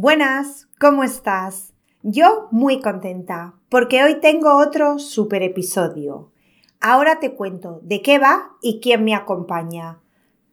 Buenas, 0.00 0.68
¿cómo 0.78 1.02
estás? 1.02 1.74
Yo 2.04 2.46
muy 2.52 2.80
contenta, 2.80 3.54
porque 3.68 4.04
hoy 4.04 4.20
tengo 4.20 4.56
otro 4.56 5.00
super 5.00 5.42
episodio. 5.42 6.30
Ahora 6.80 7.18
te 7.18 7.34
cuento 7.34 7.80
de 7.82 8.00
qué 8.00 8.20
va 8.20 8.52
y 8.62 8.78
quién 8.78 9.02
me 9.02 9.16
acompaña. 9.16 9.98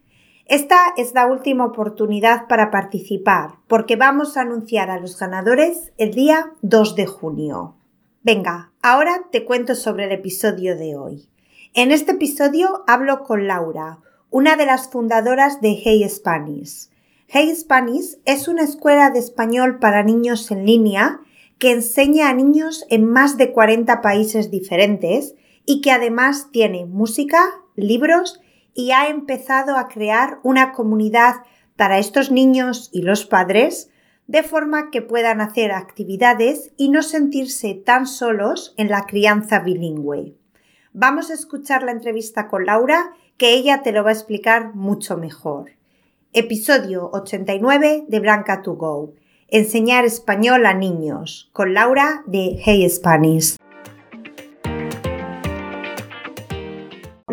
Esta 0.48 0.78
es 0.96 1.12
la 1.12 1.26
última 1.26 1.66
oportunidad 1.66 2.48
para 2.48 2.70
participar 2.70 3.56
porque 3.66 3.96
vamos 3.96 4.38
a 4.38 4.40
anunciar 4.40 4.90
a 4.90 4.98
los 4.98 5.18
ganadores 5.18 5.92
el 5.98 6.14
día 6.14 6.54
2 6.62 6.96
de 6.96 7.04
junio. 7.04 7.76
Venga, 8.22 8.72
ahora 8.80 9.26
te 9.30 9.44
cuento 9.44 9.74
sobre 9.74 10.06
el 10.06 10.12
episodio 10.12 10.74
de 10.74 10.96
hoy. 10.96 11.28
En 11.74 11.92
este 11.92 12.12
episodio 12.12 12.82
hablo 12.86 13.24
con 13.24 13.46
Laura, 13.46 13.98
una 14.30 14.56
de 14.56 14.64
las 14.64 14.88
fundadoras 14.88 15.60
de 15.60 15.78
Hey 15.84 16.08
Spanish. 16.08 16.88
Hey 17.26 17.54
Spanish 17.54 18.16
es 18.24 18.48
una 18.48 18.62
escuela 18.62 19.10
de 19.10 19.18
español 19.18 19.78
para 19.78 20.02
niños 20.02 20.50
en 20.50 20.64
línea 20.64 21.20
que 21.58 21.72
enseña 21.72 22.30
a 22.30 22.34
niños 22.34 22.86
en 22.88 23.04
más 23.04 23.36
de 23.36 23.52
40 23.52 24.00
países 24.00 24.50
diferentes 24.50 25.34
y 25.66 25.82
que 25.82 25.90
además 25.90 26.48
tiene 26.50 26.86
música, 26.86 27.38
libros 27.76 28.40
y 28.78 28.92
ha 28.92 29.08
empezado 29.08 29.76
a 29.76 29.88
crear 29.88 30.38
una 30.44 30.70
comunidad 30.70 31.42
para 31.74 31.98
estos 31.98 32.30
niños 32.30 32.90
y 32.92 33.02
los 33.02 33.26
padres 33.26 33.90
de 34.28 34.44
forma 34.44 34.92
que 34.92 35.02
puedan 35.02 35.40
hacer 35.40 35.72
actividades 35.72 36.70
y 36.76 36.88
no 36.88 37.02
sentirse 37.02 37.74
tan 37.74 38.06
solos 38.06 38.74
en 38.76 38.88
la 38.88 39.04
crianza 39.06 39.58
bilingüe. 39.58 40.36
Vamos 40.92 41.28
a 41.30 41.34
escuchar 41.34 41.82
la 41.82 41.90
entrevista 41.90 42.46
con 42.46 42.66
Laura, 42.66 43.10
que 43.36 43.52
ella 43.54 43.82
te 43.82 43.90
lo 43.90 44.04
va 44.04 44.10
a 44.10 44.12
explicar 44.12 44.76
mucho 44.76 45.16
mejor. 45.16 45.72
Episodio 46.32 47.10
89 47.12 48.04
de 48.06 48.20
Blanca 48.20 48.62
to 48.62 48.74
Go. 48.74 49.14
Enseñar 49.48 50.04
español 50.04 50.66
a 50.66 50.74
niños, 50.74 51.50
con 51.52 51.74
Laura 51.74 52.22
de 52.26 52.60
Hey 52.64 52.88
Spanish. 52.88 53.56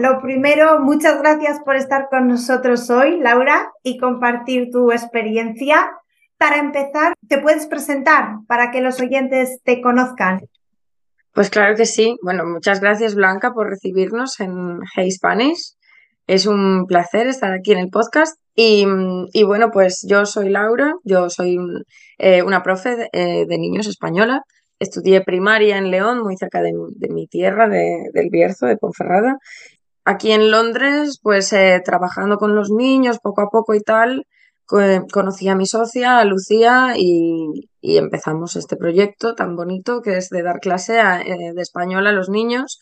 Lo 0.05 0.21
primero, 0.21 0.79
muchas 0.81 1.19
gracias 1.19 1.59
por 1.65 1.75
estar 1.75 2.09
con 2.11 2.27
nosotros 2.27 2.91
hoy, 2.91 3.19
Laura, 3.19 3.71
y 3.81 3.97
compartir 3.97 4.69
tu 4.71 4.91
experiencia. 4.91 5.93
Para 6.37 6.57
empezar, 6.57 7.15
¿te 7.27 7.39
puedes 7.39 7.65
presentar 7.65 8.35
para 8.47 8.69
que 8.69 8.81
los 8.81 9.01
oyentes 9.01 9.61
te 9.63 9.81
conozcan? 9.81 10.41
Pues 11.33 11.49
claro 11.49 11.75
que 11.75 11.87
sí. 11.87 12.17
Bueno, 12.21 12.45
muchas 12.45 12.81
gracias 12.81 13.15
Blanca 13.15 13.51
por 13.51 13.67
recibirnos 13.67 14.39
en 14.39 14.77
Hey 14.95 15.09
Spanish. 15.09 15.73
Es 16.27 16.45
un 16.45 16.85
placer 16.85 17.25
estar 17.25 17.51
aquí 17.51 17.71
en 17.71 17.79
el 17.79 17.89
podcast. 17.89 18.37
Y, 18.53 18.85
bueno, 19.43 19.71
pues 19.71 20.05
yo 20.07 20.27
soy 20.27 20.49
Laura, 20.49 20.93
yo 21.03 21.31
soy 21.31 21.57
eh, 22.19 22.43
una 22.43 22.61
profe 22.61 22.95
de, 22.95 23.09
eh, 23.11 23.45
de, 23.47 23.57
niños 23.57 23.87
española. 23.87 24.43
Estudié 24.77 25.21
primaria 25.21 25.77
en 25.77 25.89
León, 25.89 26.21
muy 26.21 26.37
cerca 26.37 26.61
de, 26.61 26.73
de 26.95 27.09
mi 27.09 27.27
tierra, 27.27 27.67
de, 27.67 28.09
del 28.13 28.29
Bierzo, 28.29 28.67
de 28.67 28.77
Ponferrada 28.77 29.39
aquí 30.05 30.31
en 30.31 30.51
Londres, 30.51 31.19
pues 31.21 31.51
eh, 31.53 31.81
trabajando 31.83 32.37
con 32.37 32.55
los 32.55 32.69
niños 32.71 33.19
poco 33.19 33.41
a 33.41 33.49
poco 33.49 33.73
y 33.73 33.81
tal, 33.81 34.25
conocí 34.67 35.47
a 35.49 35.55
mi 35.55 35.65
socia, 35.65 36.19
a 36.19 36.25
Lucía, 36.25 36.93
y, 36.97 37.69
empezamos 37.81 38.55
este 38.55 38.77
proyecto 38.77 39.35
tan 39.35 39.55
bonito 39.55 40.01
que 40.01 40.17
es 40.17 40.29
de 40.29 40.41
dar 40.41 40.59
clase 40.59 40.99
eh, 40.99 41.53
de 41.53 41.61
español 41.61 42.07
a 42.07 42.11
los 42.11 42.29
niños, 42.29 42.79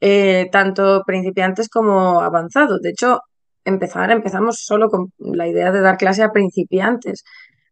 eh, 0.00 0.48
tanto 0.52 1.02
principiantes 1.06 1.68
como 1.68 2.20
avanzados. 2.22 2.80
De 2.80 2.90
hecho, 2.90 3.20
empezar, 3.64 4.10
empezamos 4.10 4.60
solo 4.64 4.88
con 4.90 5.12
la 5.18 5.48
idea 5.48 5.70
de 5.72 5.80
dar 5.82 5.98
clase 5.98 6.22
a 6.22 6.32
principiantes. 6.32 7.24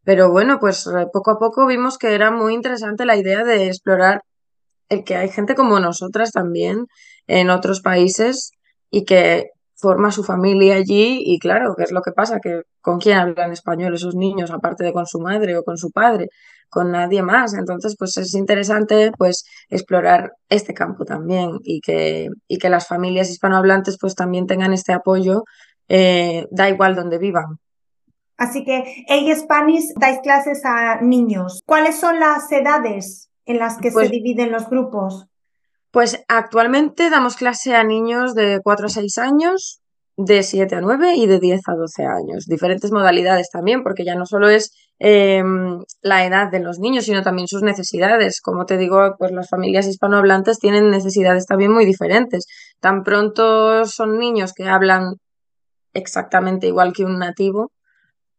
Pero 0.05 0.31
bueno, 0.31 0.59
pues 0.61 0.89
poco 1.12 1.33
a 1.33 1.39
poco 1.39 1.67
vimos 1.67 1.99
que 1.99 2.15
era 2.15 2.31
muy 2.31 2.55
interesante 2.55 3.06
la 3.06 3.17
idea 3.17 3.45
de 3.45 3.69
explorar 3.69 4.23
el 4.89 5.05
que 5.05 5.17
hay 5.17 5.31
gente 5.31 5.55
como 5.55 5.81
nosotras 5.81 6.33
también 6.33 6.87
en 7.27 7.51
otros 7.51 7.81
países 7.81 8.53
y 8.91 9.05
que 9.05 9.51
forma 9.77 10.11
su 10.11 10.25
familia 10.25 10.77
allí 10.77 11.23
y 11.25 11.39
claro, 11.39 11.75
¿qué 11.77 11.85
es 11.85 11.93
lo 11.93 12.01
que 12.03 12.13
pasa? 12.13 12.41
Que 12.41 12.63
con 12.81 12.99
quién 12.99 13.19
hablan 13.19 13.53
español 13.53 13.95
esos 13.95 14.15
niños, 14.15 14.51
aparte 14.51 14.85
de 14.85 14.93
con 14.93 15.07
su 15.07 15.21
madre 15.21 15.57
o 15.57 15.63
con 15.63 15.77
su 15.77 15.91
padre, 15.91 16.29
con 16.71 16.91
nadie 16.91 17.23
más. 17.23 17.55
Entonces, 17.55 17.95
pues 17.99 18.17
es 18.17 18.35
interesante 18.35 19.13
pues 19.17 19.45
explorar 19.69 20.33
este 20.49 20.73
campo 20.73 21.05
también 21.05 21.59
y 21.63 21.81
que, 21.81 22.29
y 22.49 22.59
que 22.59 22.71
las 22.71 22.87
familias 22.87 23.31
hispanohablantes 23.31 23.99
pues 24.01 24.15
también 24.15 24.47
tengan 24.47 24.73
este 24.73 24.93
apoyo, 24.93 25.45
eh, 25.89 26.47
da 26.51 26.69
igual 26.69 26.95
donde 26.95 27.19
vivan. 27.19 27.59
Así 28.39 28.65
que, 28.65 29.05
hey 29.09 29.33
Spanish, 29.35 29.95
dais 29.99 30.21
clases 30.23 30.65
a 30.65 31.01
niños. 31.01 31.63
¿Cuáles 31.65 31.99
son 31.99 32.21
las 32.21 32.51
edades 32.53 33.31
en 33.47 33.59
las 33.59 33.79
que 33.79 33.89
se 33.89 33.95
pues 33.95 34.11
dividen 34.11 34.53
los 34.53 34.69
grupos? 34.69 35.27
Pues 35.97 36.23
actualmente 36.29 37.09
damos 37.09 37.37
clase 37.37 37.75
a 37.75 37.83
niños 37.83 38.34
de 38.34 38.61
4 38.62 38.84
a 38.84 38.89
6 38.91 39.17
años, 39.17 39.81
de 40.19 40.43
7 40.43 40.75
a 40.75 40.83
9 40.83 41.15
y 41.15 41.27
de 41.27 41.41
10 41.41 41.62
a 41.69 41.75
12 41.75 42.05
años. 42.05 42.45
Diferentes 42.45 42.93
modalidades 42.93 43.49
también, 43.51 43.83
porque 43.83 44.05
ya 44.05 44.15
no 44.15 44.27
solo 44.27 44.51
es 44.51 44.73
em, 44.99 45.83
la 46.03 46.27
edad 46.27 46.51
de 46.51 46.61
los 46.61 46.79
niños, 46.81 47.06
sino 47.06 47.23
también 47.23 47.49
sus 47.49 47.62
necesidades. 47.62 48.43
Como 48.43 48.67
te 48.67 48.77
digo, 48.77 49.15
pues 49.19 49.33
las 49.33 49.49
familias 49.49 49.87
hispanohablantes 49.87 50.59
tienen 50.59 50.91
necesidades 50.91 51.47
también 51.47 51.73
muy 51.73 51.87
diferentes. 51.87 52.45
Tan 52.79 53.03
pronto 53.03 53.87
son 53.87 54.19
niños 54.19 54.53
que 54.53 54.69
hablan 54.69 55.15
exactamente 55.95 56.67
igual 56.67 56.93
que 56.93 57.05
un 57.06 57.19
nativo, 57.19 57.71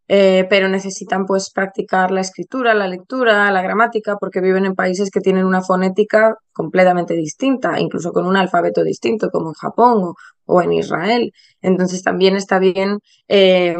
eh, 0.07 0.45
pero 0.49 0.69
necesitan 0.69 1.25
pues 1.25 1.51
practicar 1.51 2.11
la 2.11 2.21
escritura, 2.21 2.73
la 2.73 2.87
lectura, 2.87 3.51
la 3.51 3.61
gramática, 3.61 4.15
porque 4.17 4.41
viven 4.41 4.65
en 4.65 4.75
países 4.75 5.11
que 5.11 5.21
tienen 5.21 5.45
una 5.45 5.61
fonética 5.61 6.35
completamente 6.53 7.13
distinta, 7.15 7.79
incluso 7.79 8.13
con 8.13 8.25
un 8.25 8.37
alfabeto 8.37 8.83
distinto, 8.83 9.29
como 9.29 9.49
en 9.49 9.53
Japón 9.53 10.13
o, 10.45 10.61
en 10.61 10.73
Israel. 10.73 11.31
Entonces 11.61 12.03
también 12.03 12.35
está 12.35 12.59
bien 12.59 12.99
eh, 13.27 13.75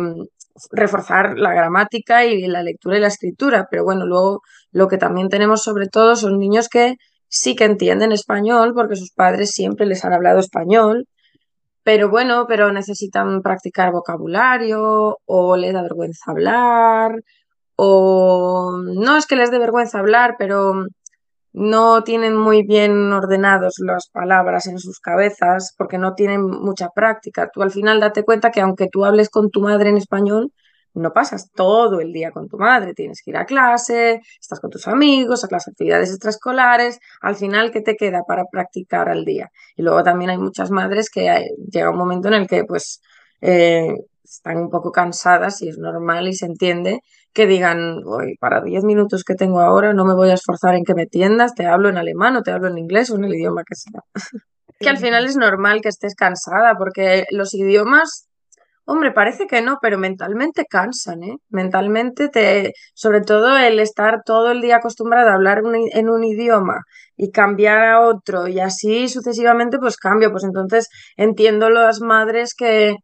reforzar 0.72 1.38
la 1.38 1.54
gramática 1.54 2.26
y 2.26 2.48
la 2.48 2.64
lectura 2.64 2.98
y 2.98 3.02
la 3.02 3.08
escritura, 3.08 3.68
pero 3.70 3.84
bueno, 3.84 4.06
luego 4.06 4.42
lo 4.72 4.88
que 4.88 4.98
también 4.98 5.30
tenemos 5.30 5.64
sobre 5.64 5.88
todo 5.88 6.16
son 6.16 6.40
niños 6.40 6.68
que 6.70 6.96
sí 7.30 7.56
que 7.56 7.66
entienden 7.66 8.12
español 8.12 8.74
porque 8.74 8.96
sus 8.96 9.12
padres 9.12 9.52
siempre 9.52 9.86
les 9.86 10.04
han 10.06 10.14
hablado 10.14 10.40
español 10.40 11.08
pero 11.88 12.09
bueno, 12.09 12.48
pero 12.50 12.70
necesitan 12.74 13.42
practicar 13.42 13.94
vocabulario 13.94 15.20
o 15.25 15.56
les 15.56 15.72
da 15.74 15.81
vergüenza 15.81 16.31
hablar 16.31 17.16
o 17.78 18.81
no 18.84 19.16
es 19.16 19.25
que 19.25 19.38
les 19.38 19.52
dé 19.52 19.58
vergüenza 19.58 20.00
hablar, 20.00 20.36
pero 20.38 20.86
no 21.54 22.04
tienen 22.04 22.36
muy 22.36 22.63
bien 22.63 23.13
ordenados 23.13 23.75
las 23.80 24.10
palabras 24.10 24.68
en 24.68 24.80
sus 24.80 25.00
cabezas 25.00 25.74
porque 25.78 25.98
no 25.98 26.13
tienen 26.13 26.42
mucha 26.42 26.89
práctica. 26.89 27.50
Tú 27.54 27.62
al 27.62 27.72
final 27.72 28.01
date 28.01 28.25
cuenta 28.25 28.51
que 28.51 28.60
aunque 28.60 28.89
tú 28.92 29.06
hables 29.06 29.30
con 29.30 29.50
tu 29.50 29.62
madre 29.62 29.89
en 29.89 29.95
español, 29.98 30.51
no 30.98 31.12
pasas 31.12 31.52
todo 31.54 32.02
el 32.02 32.12
día 32.12 32.32
con 32.32 32.48
tu 32.48 32.58
madre, 32.58 32.94
tienes 32.94 33.22
que 33.24 33.32
ir 33.32 33.38
a 33.38 33.46
clase, 33.46 34.22
estás 34.40 34.60
con 34.60 34.70
tus 34.70 34.88
amigos, 34.88 35.44
a 35.44 35.48
las 35.52 35.68
actividades 35.68 36.10
extraescolares, 36.10 37.00
al 37.22 37.36
final, 37.36 37.72
¿qué 37.72 37.82
te 37.82 37.96
queda 37.96 38.24
para 38.28 38.46
practicar 38.52 39.10
al 39.10 39.26
día? 39.26 39.50
Y 39.76 39.84
luego 39.84 40.04
también 40.04 40.32
hay 40.32 40.38
muchas 40.38 40.72
madres 40.72 41.10
que 41.10 41.30
hay, 41.30 41.46
llega 41.72 41.92
un 41.92 41.98
momento 41.98 42.28
en 42.28 42.34
el 42.36 42.48
que 42.48 42.64
pues 42.64 43.02
eh, 43.42 43.94
están 44.24 44.58
un 44.58 44.70
poco 44.70 44.92
cansadas 44.92 45.62
y 45.62 45.70
es 45.70 45.78
normal 45.78 46.28
y 46.28 46.34
se 46.34 46.46
entiende 46.46 47.00
que 47.34 47.46
digan, 47.46 48.02
hoy 48.06 48.36
para 48.40 48.62
10 48.62 48.84
minutos 48.84 49.24
que 49.24 49.36
tengo 49.36 49.62
ahora 49.62 49.94
no 49.94 50.06
me 50.06 50.16
voy 50.16 50.30
a 50.30 50.34
esforzar 50.34 50.76
en 50.76 50.84
que 50.84 50.96
me 50.96 51.06
tiendas, 51.06 51.54
te 51.54 51.66
hablo 51.66 51.90
en 51.90 51.98
alemán 51.98 52.36
o 52.36 52.42
te 52.42 52.52
hablo 52.52 52.68
en 52.68 52.78
inglés 52.78 53.10
o 53.12 53.16
en 53.16 53.26
el 53.26 53.36
idioma 53.36 53.64
que 53.64 53.76
sea. 53.76 54.02
que 54.80 54.90
al 54.90 54.98
final 54.98 55.26
es 55.26 55.38
normal 55.38 55.82
que 55.82 55.90
estés 55.90 56.16
cansada 56.16 56.76
porque 56.78 57.26
los 57.32 57.54
idiomas 57.54 58.26
Hombre, 58.89 59.12
parece 59.12 59.48
que 59.48 59.62
no, 59.62 59.80
pero 59.81 59.98
mentalmente 59.98 60.66
cansan, 60.66 61.22
¿eh? 61.22 61.36
Mentalmente 61.50 62.30
te, 62.30 62.72
sobre 62.94 63.19
todo 63.19 63.57
el 63.57 63.80
estar 63.80 64.22
todo 64.25 64.51
el 64.51 64.62
día 64.62 64.78
acostumbrado 64.78 65.30
a 65.30 65.34
hablar 65.34 65.62
en 65.66 66.10
un 66.10 66.24
idioma 66.24 66.84
y 67.18 67.31
cambiar 67.31 67.80
a 67.84 68.00
otro 68.00 68.48
y 68.48 68.62
así 68.62 69.10
sucesivamente, 69.10 69.78
pues 69.78 69.98
cambio. 69.98 70.31
Pues 70.31 70.45
entonces 70.45 70.88
entiendo 71.18 71.69
las 71.69 72.00
madres 72.00 72.54
que, 72.56 72.95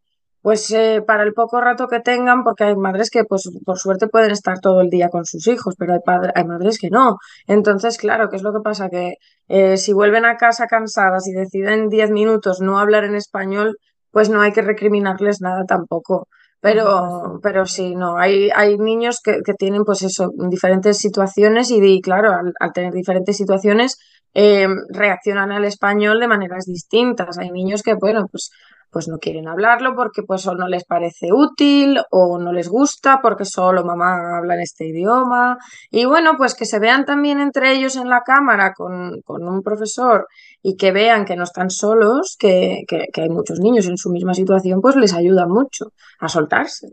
pues 0.41 0.71
eh, 0.71 1.03
para 1.05 1.23
el 1.23 1.33
poco 1.33 1.59
rato 1.59 1.87
que 1.89 1.99
tengan, 1.99 2.45
porque 2.45 2.63
hay 2.63 2.75
madres 2.77 3.09
que 3.09 3.25
pues 3.25 3.49
por 3.65 3.77
suerte 3.77 4.07
pueden 4.07 4.31
estar 4.31 4.59
todo 4.61 4.79
el 4.79 4.89
día 4.89 5.09
con 5.09 5.25
sus 5.25 5.47
hijos, 5.47 5.75
pero 5.77 5.93
hay, 5.93 5.99
hay 6.33 6.45
madres 6.45 6.79
que 6.79 6.89
no. 6.91 7.17
Entonces, 7.45 7.97
claro, 7.97 8.29
¿qué 8.29 8.37
es 8.37 8.43
lo 8.43 8.53
que 8.53 8.61
pasa? 8.63 8.89
Que 8.89 9.15
eh, 9.49 9.75
si 9.75 9.91
vuelven 9.91 10.23
a 10.23 10.37
casa 10.37 10.67
cansadas 10.67 11.27
y 11.27 11.33
deciden 11.33 11.89
10 11.89 12.11
minutos 12.11 12.61
no 12.61 12.79
hablar 12.79 13.03
en 13.03 13.15
español, 13.15 13.77
pues 14.13 14.29
no 14.29 14.41
hay 14.41 14.53
que 14.53 14.61
recriminarles 14.61 15.41
nada 15.41 15.65
tampoco. 15.65 16.27
Pero, 16.61 17.39
pero 17.43 17.65
sí, 17.65 17.93
no, 17.93 18.17
hay, 18.17 18.49
hay 18.55 18.77
niños 18.77 19.19
que, 19.21 19.41
tienen 19.59 19.83
pues 19.83 20.01
eso, 20.03 20.31
diferentes 20.49 20.97
situaciones 20.97 21.69
y, 21.71 21.99
claro, 21.99 22.31
al, 22.31 22.73
tener 22.73 22.93
diferentes 22.93 23.35
situaciones 23.35 23.97
eh, 24.33 24.67
reaccionan 24.87 25.51
al 25.51 25.65
español 25.65 26.21
de 26.21 26.29
maneras 26.29 26.65
distintas. 26.65 27.37
Hay 27.37 27.51
niños 27.51 27.83
que, 27.83 27.95
bueno, 27.95 28.27
pues 28.31 28.51
pues 28.93 29.07
no 29.07 29.17
quieren 29.17 29.47
hablarlo 29.47 29.95
porque 29.95 30.21
pues 30.21 30.45
o 30.47 30.53
no 30.53 30.67
les 30.67 30.85
parece 30.85 31.33
útil 31.33 31.99
o 32.11 32.37
no 32.37 32.53
les 32.53 32.69
gusta 32.69 33.19
porque 33.21 33.43
solo 33.43 33.83
mamá 33.83 34.37
habla 34.37 34.53
en 34.53 34.61
este 34.61 34.85
idioma. 34.85 35.57
Y 35.89 36.05
bueno, 36.05 36.37
pues 36.37 36.53
que 36.53 36.65
se 36.65 36.79
vean 36.79 37.03
también 37.03 37.39
entre 37.39 37.73
ellos 37.73 37.95
en 37.95 38.07
la 38.07 38.21
cámara 38.21 38.73
con, 38.73 39.21
un 39.25 39.63
profesor 39.63 40.27
y 40.65 40.77
que 40.77 40.93
vean 40.93 41.25
que 41.25 41.35
no 41.35 41.43
están 41.43 41.69
solos, 41.69 42.37
que, 42.39 42.85
hay 43.13 43.29
muchos 43.29 43.59
niños 43.59 43.85
en 43.85 43.97
su 43.97 44.09
misma 44.09 44.33
situación, 44.33 44.81
pues 44.81 44.95
les 44.95 45.13
ayuda 45.13 45.45
mucho 45.45 45.91
a 46.19 46.29
soltarse 46.29 46.87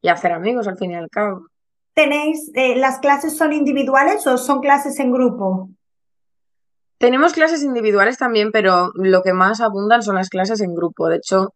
y 0.00 0.08
a 0.08 0.14
hacer 0.14 0.32
amigos 0.32 0.66
al 0.66 0.78
fin 0.78 0.92
y 0.92 0.94
al 0.96 1.10
cabo. 1.10 1.46
¿Tenéis, 1.92 2.50
eh, 2.54 2.76
las 2.76 2.98
clases 2.98 3.36
son 3.36 3.52
individuales 3.52 4.26
o 4.26 4.38
son 4.38 4.60
clases 4.60 4.98
en 5.00 5.12
grupo? 5.12 5.68
Tenemos 6.96 7.34
clases 7.34 7.62
individuales 7.62 8.16
también, 8.16 8.50
pero 8.52 8.90
lo 8.94 9.22
que 9.22 9.34
más 9.34 9.60
abundan 9.60 10.02
son 10.02 10.16
las 10.16 10.30
clases 10.30 10.62
en 10.62 10.74
grupo. 10.74 11.08
De 11.08 11.16
hecho, 11.16 11.52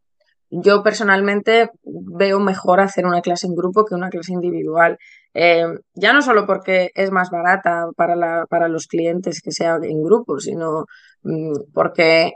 yo 0.63 0.83
personalmente 0.83 1.71
veo 1.83 2.41
mejor 2.41 2.81
hacer 2.81 3.07
una 3.07 3.21
clase 3.21 3.47
en 3.47 3.55
grupo 3.55 3.85
que 3.85 3.95
una 3.95 4.11
clase 4.11 4.33
individual. 4.33 4.99
Eh, 5.35 5.67
ya 5.95 6.13
no 6.13 6.23
solo 6.23 6.47
porque 6.47 6.91
es 6.95 7.11
más 7.11 7.31
barata 7.31 7.89
para, 7.97 8.15
la, 8.15 8.47
para 8.49 8.69
los 8.69 8.87
clientes 8.87 9.41
que 9.43 9.51
sea 9.51 9.79
en 9.83 10.03
grupo, 10.03 10.39
sino 10.39 10.85
mm, 11.23 11.73
porque 11.73 12.33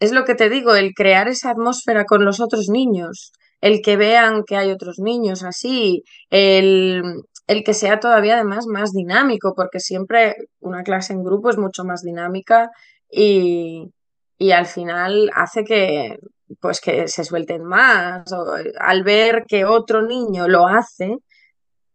es 0.00 0.12
lo 0.12 0.24
que 0.24 0.34
te 0.34 0.48
digo, 0.48 0.74
el 0.74 0.92
crear 0.94 1.28
esa 1.28 1.50
atmósfera 1.50 2.04
con 2.04 2.24
los 2.24 2.40
otros 2.40 2.68
niños, 2.70 3.32
el 3.60 3.82
que 3.82 3.96
vean 3.96 4.44
que 4.46 4.56
hay 4.56 4.70
otros 4.70 4.98
niños 4.98 5.44
así, 5.44 6.02
el, 6.30 7.02
el 7.50 7.64
que 7.64 7.74
sea 7.74 7.98
todavía 7.98 8.34
además 8.34 8.66
más 8.66 8.92
dinámico, 8.92 9.54
porque 9.56 9.80
siempre 9.80 10.36
una 10.60 10.84
clase 10.84 11.12
en 11.12 11.24
grupo 11.24 11.50
es 11.50 11.58
mucho 11.58 11.84
más 11.84 12.02
dinámica 12.02 12.70
y, 13.10 13.92
al 14.52 14.66
final 14.66 15.30
hace 15.34 15.64
que 15.64 16.16
pues 16.60 16.80
que 16.80 17.08
se 17.08 17.24
suelten 17.24 17.64
más. 17.64 18.24
al 18.78 19.04
ver 19.04 19.44
que 19.46 19.64
otro 19.64 20.02
niño 20.02 20.48
lo 20.48 20.66
hace, 20.66 21.18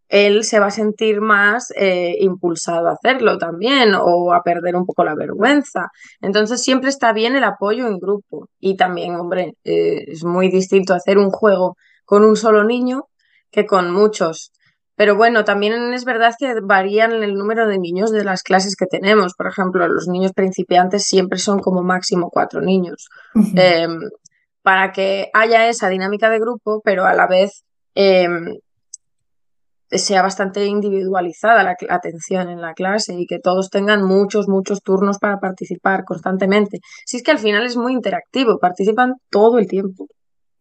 él 0.07 0.43
se 0.43 0.59
va 0.59 0.67
a 0.67 0.71
sentir 0.71 1.19
más 1.19 1.71
eh, 1.75 2.15
impulsado 2.19 2.87
a 2.87 2.93
hacerlo 2.93 3.37
también 3.37 3.95
o 3.95 4.33
a 4.33 4.43
perder 4.43 4.75
un 4.75 4.85
poco 4.85 5.03
la 5.03 5.15
vergüenza. 5.15 5.89
Entonces 6.21 6.61
siempre 6.63 6.89
está 6.89 7.11
bien 7.11 7.35
el 7.35 7.43
apoyo 7.43 7.87
en 7.87 7.97
grupo. 7.97 8.47
Y 8.59 8.77
también, 8.77 9.15
hombre, 9.15 9.53
eh, 9.63 10.05
es 10.07 10.23
muy 10.23 10.49
distinto 10.49 10.93
hacer 10.93 11.17
un 11.17 11.31
juego 11.31 11.75
con 12.05 12.23
un 12.23 12.35
solo 12.35 12.63
niño 12.63 13.05
que 13.51 13.65
con 13.65 13.91
muchos. 13.91 14.51
Pero 14.95 15.15
bueno, 15.15 15.43
también 15.43 15.93
es 15.93 16.05
verdad 16.05 16.33
que 16.37 16.53
varían 16.63 17.11
el 17.11 17.33
número 17.33 17.67
de 17.67 17.79
niños 17.79 18.11
de 18.11 18.23
las 18.23 18.43
clases 18.43 18.75
que 18.77 18.85
tenemos. 18.85 19.33
Por 19.35 19.47
ejemplo, 19.47 19.87
los 19.87 20.07
niños 20.07 20.31
principiantes 20.33 21.03
siempre 21.03 21.37
son 21.39 21.59
como 21.59 21.83
máximo 21.83 22.29
cuatro 22.31 22.61
niños. 22.61 23.09
Para 24.65 24.91
que 24.91 25.29
haya 25.35 25.69
esa 25.69 25.89
dinámica 25.89 26.27
de 26.31 26.39
grupo, 26.39 26.81
pero 26.83 27.05
a 27.05 27.13
la 27.13 27.27
vez 27.27 27.63
em, 27.93 28.55
sea 29.91 30.23
bastante 30.23 30.65
individualizada 30.65 31.61
la, 31.61 31.75
la, 31.79 31.95
atención 31.95 32.49
en 32.49 32.61
la 32.61 32.73
clase 32.73 33.13
y 33.13 33.27
que 33.27 33.37
todos 33.37 33.69
tengan 33.69 34.03
muchos, 34.03 34.47
muchos 34.47 34.81
turnos 34.81 35.19
para 35.19 35.37
participar 35.37 36.03
constantemente. 36.03 36.79
Si 37.05 37.17
es 37.17 37.23
que 37.23 37.29
al 37.29 37.37
final 37.37 37.63
es 37.63 37.77
muy 37.77 37.93
interactivo, 37.93 38.57
participan 38.57 39.13
todo 39.29 39.59
el 39.59 39.67
tiempo. 39.67 40.07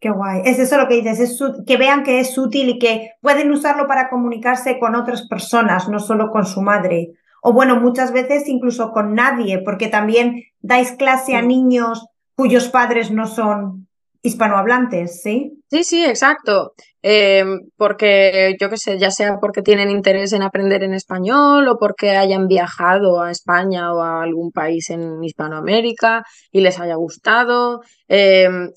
Qué 0.00 0.10
guay. 0.10 0.42
Es 0.44 0.58
eso 0.58 0.76
lo 0.76 0.86
que 0.86 0.96
dices, 0.96 1.20
es 1.20 1.40
que 1.66 1.78
vean 1.78 2.02
que 2.02 2.20
es 2.20 2.36
útil 2.36 2.68
y 2.68 2.78
que 2.78 3.12
pueden 3.22 3.50
usarlo 3.50 3.86
para 3.86 4.10
comunicarse 4.10 4.78
con 4.78 4.96
otras 4.96 5.26
personas, 5.28 5.88
no 5.88 5.98
solo 5.98 6.30
con 6.30 6.44
su 6.44 6.60
madre. 6.60 7.12
O 7.42 7.54
bueno, 7.54 7.80
muchas 7.80 8.12
veces 8.12 8.48
incluso 8.48 8.92
con 8.92 9.14
nadie, 9.14 9.62
porque 9.64 9.88
también 9.88 10.42
dais 10.60 10.92
clase 10.92 11.36
a 11.36 11.40
niños 11.40 12.06
cuyos 12.36 12.68
padres 12.68 13.10
no 13.10 13.26
son 13.26 13.88
hispanohablantes, 14.24 15.20
¿sí? 15.22 15.52
Sí, 15.70 15.84
sí, 15.84 16.04
exacto. 16.04 16.72
Em, 17.02 17.60
porque 17.76 18.56
yo 18.58 18.70
qué 18.70 18.78
sé, 18.78 18.98
ya 18.98 19.10
sea 19.10 19.36
porque 19.38 19.60
tienen 19.60 19.90
interés 19.90 20.32
en 20.32 20.42
aprender 20.42 20.82
en 20.82 20.94
español 20.94 21.68
o 21.68 21.76
porque 21.78 22.16
hayan 22.16 22.48
viajado 22.48 23.20
a 23.20 23.30
España 23.30 23.92
o 23.92 24.00
a 24.00 24.22
algún 24.22 24.50
país 24.50 24.88
en 24.88 25.22
Hispanoamérica 25.22 26.24
y 26.50 26.62
les 26.62 26.80
haya 26.80 26.94
gustado. 26.94 27.82
Em, 28.08 28.70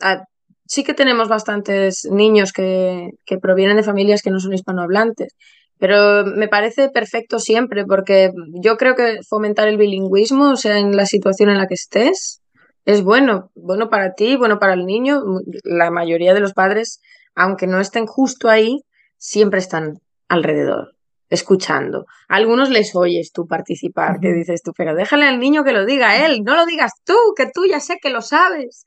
sí 0.66 0.84
que 0.84 0.94
tenemos 0.94 1.30
bastantes 1.30 2.06
niños 2.12 2.52
que, 2.52 3.12
provienen 3.42 3.78
de 3.78 3.84
familias 3.84 4.22
que 4.22 4.32
no 4.32 4.42
son 4.42 4.54
hispanohablantes, 4.54 5.34
pero 5.80 6.26
me 6.26 6.50
parece 6.50 6.90
perfecto 6.90 7.40
siempre 7.40 7.86
porque 7.86 8.32
yo 8.62 8.76
creo 8.76 8.96
que 8.96 9.20
fomentar 9.30 9.70
el 9.70 9.78
bilingüismo, 9.78 10.58
sea, 10.58 10.78
en 10.78 10.98
la 10.98 11.06
situación 11.06 11.50
en 11.50 11.58
la 11.58 11.68
que 11.68 11.76
estés, 11.76 12.42
es 12.88 13.04
bueno, 13.04 13.52
bueno 13.54 13.90
para 13.90 14.14
ti, 14.14 14.36
bueno 14.36 14.58
para 14.58 14.74
el 14.74 14.86
niño. 14.86 15.22
La 15.64 15.92
mayoría 15.92 16.34
de 16.34 16.40
los 16.40 16.54
padres, 16.54 17.02
aunque 17.36 17.68
no 17.68 17.80
estén 17.80 18.08
justo 18.08 18.50
ahí, 18.50 18.82
siempre 19.18 19.60
están 19.60 20.00
alrededor, 20.28 20.96
escuchando. 21.30 22.06
A 22.28 22.38
algunos 22.38 22.70
les 22.70 22.96
oyes 22.96 23.32
tú 23.32 23.46
participar, 23.46 24.20
que 24.20 24.34
dices 24.34 24.64
tú, 24.64 24.72
pero 24.76 24.96
déjale 24.96 25.26
al 25.26 25.40
niño 25.40 25.64
que 25.64 25.74
lo 25.74 25.86
diga 25.86 26.26
él, 26.26 26.42
no 26.44 26.56
lo 26.56 26.66
digas 26.66 26.94
tú, 27.04 27.16
que 27.36 27.46
tú 27.54 27.66
ya 27.66 27.80
sé 27.80 27.98
que 28.02 28.10
lo 28.10 28.22
sabes 28.22 28.86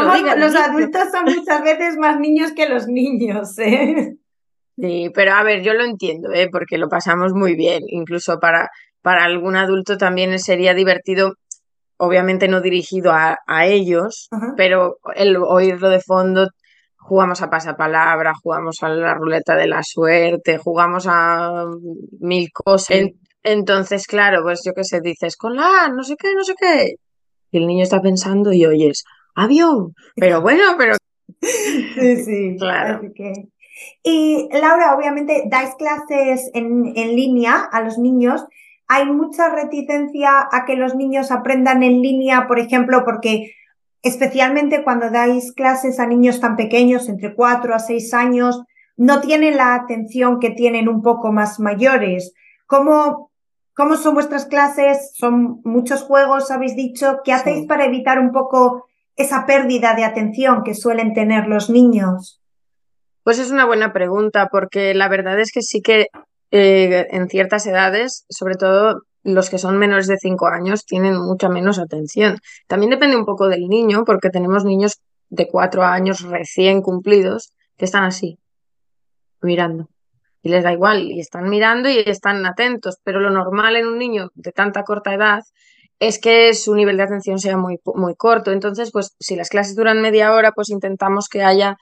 los 0.00 0.54
adultos 0.54 1.08
son 1.10 1.24
muchas 1.24 1.62
veces 1.62 1.96
más 1.98 2.18
niños 2.18 2.52
que 2.52 2.68
los 2.68 2.86
niños, 2.86 3.58
¿eh? 3.58 4.16
Sí, 4.76 5.10
pero 5.14 5.32
a 5.32 5.42
ver, 5.42 5.62
yo 5.62 5.74
lo 5.74 5.84
entiendo, 5.84 6.32
¿eh? 6.32 6.48
porque 6.50 6.78
lo 6.78 6.88
pasamos 6.88 7.34
muy 7.34 7.54
bien. 7.54 7.82
Incluso 7.88 8.40
para, 8.40 8.70
para 9.02 9.24
algún 9.24 9.54
adulto 9.54 9.98
también 9.98 10.38
sería 10.38 10.74
divertido, 10.74 11.34
obviamente 12.02 12.48
no 12.48 12.60
dirigido 12.60 13.12
a, 13.12 13.66
ellos, 13.66 14.28
pero 14.56 14.96
el 15.14 15.36
oírlo 15.36 15.88
de 15.88 16.00
fondo, 16.00 16.48
jugamos 16.96 17.42
a 17.42 17.48
pasapalabra, 17.48 18.32
jugamos 18.42 18.82
a 18.82 18.88
la 18.88 19.14
ruleta 19.14 19.54
de 19.54 19.68
la 19.68 19.84
suerte, 19.84 20.58
jugamos 20.58 21.06
a 21.08 21.64
mil 22.18 22.50
cosas. 22.52 22.98
Entonces, 23.44 24.08
claro, 24.08 24.42
pues 24.42 24.62
yo 24.64 24.72
qué 24.74 24.82
sé, 24.82 25.00
dices, 25.00 25.36
con 25.36 25.54
la, 25.54 25.88
no 25.94 26.02
sé 26.02 26.16
qué, 26.18 26.34
no 26.34 26.42
sé 26.42 26.54
qué. 26.60 26.94
Y 27.52 27.58
el 27.58 27.68
niño 27.68 27.84
está 27.84 28.02
pensando 28.02 28.52
y 28.52 28.66
oyes, 28.66 29.04
avión. 29.36 29.94
Pero 30.16 30.42
bueno, 30.42 30.74
pero... 30.76 30.96
Sí, 31.40 32.16
sí. 32.24 32.56
Claro. 32.58 33.00
Y 34.02 34.48
Laura, 34.52 34.96
obviamente 34.96 35.44
dais 35.48 35.74
clases 35.76 36.50
en, 36.52 36.92
en 36.96 37.14
línea 37.14 37.68
a 37.70 37.80
los 37.82 37.98
niños. 37.98 38.44
Hay 38.94 39.06
mucha 39.06 39.48
reticencia 39.48 40.46
a 40.52 40.66
que 40.66 40.76
los 40.76 40.94
niños 40.94 41.30
aprendan 41.30 41.82
en 41.82 42.02
línea, 42.02 42.46
por 42.46 42.58
ejemplo, 42.58 43.04
porque 43.06 43.54
especialmente 44.02 44.84
cuando 44.84 45.08
dais 45.08 45.54
clases 45.54 45.98
a 45.98 46.04
niños 46.04 46.40
tan 46.40 46.56
pequeños, 46.56 47.08
entre 47.08 47.34
4 47.34 47.74
a 47.74 47.78
6 47.78 48.12
años, 48.12 48.64
no 48.98 49.22
tienen 49.22 49.56
la 49.56 49.74
atención 49.76 50.40
que 50.40 50.50
tienen 50.50 50.90
un 50.90 51.00
poco 51.00 51.32
más 51.32 51.58
mayores. 51.58 52.34
¿Cómo, 52.66 53.30
cómo 53.74 53.96
son 53.96 54.12
vuestras 54.12 54.44
clases? 54.44 55.12
Son 55.14 55.62
muchos 55.64 56.02
juegos, 56.02 56.50
habéis 56.50 56.76
dicho. 56.76 57.20
¿Qué 57.24 57.32
hacéis 57.32 57.66
para 57.66 57.86
evitar 57.86 58.18
un 58.18 58.30
poco 58.30 58.88
esa 59.16 59.46
pérdida 59.46 59.94
de 59.94 60.04
atención 60.04 60.64
que 60.64 60.74
suelen 60.74 61.14
tener 61.14 61.46
los 61.46 61.70
niños? 61.70 62.42
Pues 63.24 63.38
es 63.38 63.50
una 63.50 63.64
buena 63.64 63.94
pregunta, 63.94 64.50
porque 64.52 64.92
la 64.92 65.08
verdad 65.08 65.40
es 65.40 65.50
que 65.50 65.62
sí 65.62 65.80
que 65.80 66.08
eh, 66.52 67.08
en 67.10 67.28
ciertas 67.28 67.66
edades, 67.66 68.26
sobre 68.28 68.56
todo 68.56 69.02
los 69.24 69.48
que 69.48 69.58
son 69.58 69.78
menores 69.78 70.06
de 70.06 70.18
5 70.18 70.46
años, 70.48 70.84
tienen 70.84 71.16
mucha 71.16 71.48
menos 71.48 71.78
atención. 71.78 72.38
También 72.68 72.90
depende 72.90 73.16
un 73.16 73.24
poco 73.24 73.48
del 73.48 73.68
niño, 73.68 74.04
porque 74.04 74.28
tenemos 74.28 74.64
niños 74.64 75.00
de 75.30 75.48
4 75.48 75.82
años 75.82 76.20
recién 76.20 76.82
cumplidos 76.82 77.54
que 77.78 77.86
están 77.86 78.04
así, 78.04 78.38
mirando. 79.40 79.88
Y 80.42 80.50
les 80.50 80.62
da 80.62 80.72
igual, 80.72 81.10
y 81.10 81.20
están 81.20 81.48
mirando 81.48 81.88
y 81.88 81.98
están 82.04 82.44
atentos, 82.44 82.98
pero 83.02 83.20
lo 83.20 83.30
normal 83.30 83.76
en 83.76 83.86
un 83.86 83.98
niño 83.98 84.30
de 84.34 84.52
tanta 84.52 84.82
corta 84.82 85.14
edad 85.14 85.42
es 86.00 86.18
que 86.20 86.52
su 86.52 86.74
nivel 86.74 86.98
de 86.98 87.04
atención 87.04 87.38
sea 87.38 87.56
muy, 87.56 87.78
muy 87.94 88.14
corto. 88.16 88.50
Entonces, 88.50 88.90
pues 88.92 89.14
si 89.20 89.36
las 89.36 89.48
clases 89.48 89.76
duran 89.76 90.02
media 90.02 90.34
hora, 90.34 90.52
pues 90.52 90.68
intentamos 90.68 91.28
que 91.28 91.42
haya 91.44 91.78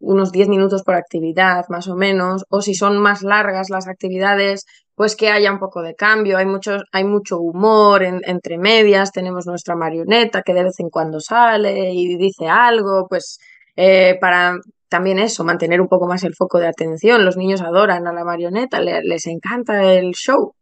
unos 0.00 0.32
10 0.32 0.48
minutos 0.48 0.82
por 0.82 0.94
actividad, 0.94 1.64
más 1.68 1.88
o 1.88 1.96
menos, 1.96 2.44
o 2.48 2.60
si 2.60 2.74
son 2.74 2.98
más 2.98 3.22
largas 3.22 3.70
las 3.70 3.88
actividades, 3.88 4.64
pues 4.94 5.16
que 5.16 5.30
haya 5.30 5.52
un 5.52 5.58
poco 5.58 5.82
de 5.82 5.94
cambio, 5.94 6.38
hay 6.38 6.46
mucho, 6.46 6.78
hay 6.92 7.04
mucho 7.04 7.38
humor 7.38 8.02
entre 8.02 8.58
medias, 8.58 9.12
tenemos 9.12 9.46
nuestra 9.46 9.76
marioneta 9.76 10.42
que 10.42 10.54
de 10.54 10.64
vez 10.64 10.80
en 10.80 10.90
cuando 10.90 11.20
sale 11.20 11.92
y 11.92 12.16
dice 12.16 12.48
algo, 12.48 13.06
pues 13.08 13.38
eh, 13.76 14.16
para 14.20 14.56
también 14.88 15.18
eso, 15.18 15.44
mantener 15.44 15.80
un 15.80 15.88
poco 15.88 16.06
más 16.06 16.24
el 16.24 16.34
foco 16.34 16.58
de 16.58 16.66
atención. 16.66 17.24
Los 17.24 17.36
niños 17.36 17.60
adoran 17.60 18.06
a 18.06 18.12
la 18.12 18.24
marioneta, 18.24 18.80
les 18.80 19.26
encanta 19.26 19.92
el 19.92 20.12
show. 20.12 20.54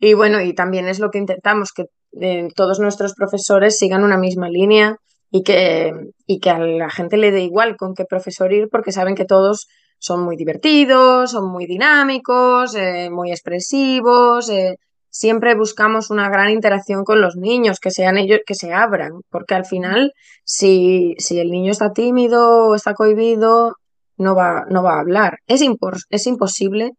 Y 0.00 0.14
bueno, 0.14 0.40
y 0.40 0.54
también 0.54 0.88
es 0.88 0.98
lo 0.98 1.10
que 1.10 1.18
intentamos, 1.18 1.72
que 1.72 1.84
eh, 2.20 2.48
todos 2.54 2.80
nuestros 2.80 3.14
profesores 3.14 3.78
sigan 3.78 4.02
una 4.02 4.16
misma 4.16 4.48
línea 4.48 4.96
y 5.30 5.42
que, 5.42 5.92
y 6.26 6.40
que 6.40 6.50
a 6.50 6.58
la 6.58 6.90
gente 6.90 7.16
le 7.16 7.30
dé 7.30 7.42
igual 7.42 7.76
con 7.76 7.94
qué 7.94 8.04
profesor 8.04 8.52
ir 8.52 8.68
porque 8.70 8.92
saben 8.92 9.14
que 9.14 9.24
todos 9.24 9.66
son 9.98 10.22
muy 10.22 10.36
divertidos, 10.36 11.32
son 11.32 11.50
muy 11.50 11.66
dinámicos, 11.66 12.74
eh, 12.74 13.10
muy 13.10 13.30
expresivos. 13.30 14.48
Eh, 14.50 14.76
siempre 15.10 15.54
buscamos 15.54 16.10
una 16.10 16.28
gran 16.28 16.50
interacción 16.50 17.04
con 17.04 17.20
los 17.20 17.36
niños, 17.36 17.80
que 17.80 17.90
sean 17.90 18.18
ellos, 18.18 18.40
que 18.46 18.54
se 18.54 18.72
abran, 18.72 19.12
porque 19.30 19.54
al 19.54 19.64
final, 19.64 20.12
si, 20.44 21.14
si 21.18 21.38
el 21.40 21.50
niño 21.50 21.72
está 21.72 21.92
tímido 21.92 22.68
o 22.68 22.74
está 22.74 22.94
cohibido, 22.94 23.76
no 24.18 24.34
va, 24.34 24.64
no 24.70 24.82
va 24.82 24.96
a 24.96 25.00
hablar. 25.00 25.38
Es, 25.46 25.62
es 26.10 26.26
imposible 26.26 26.92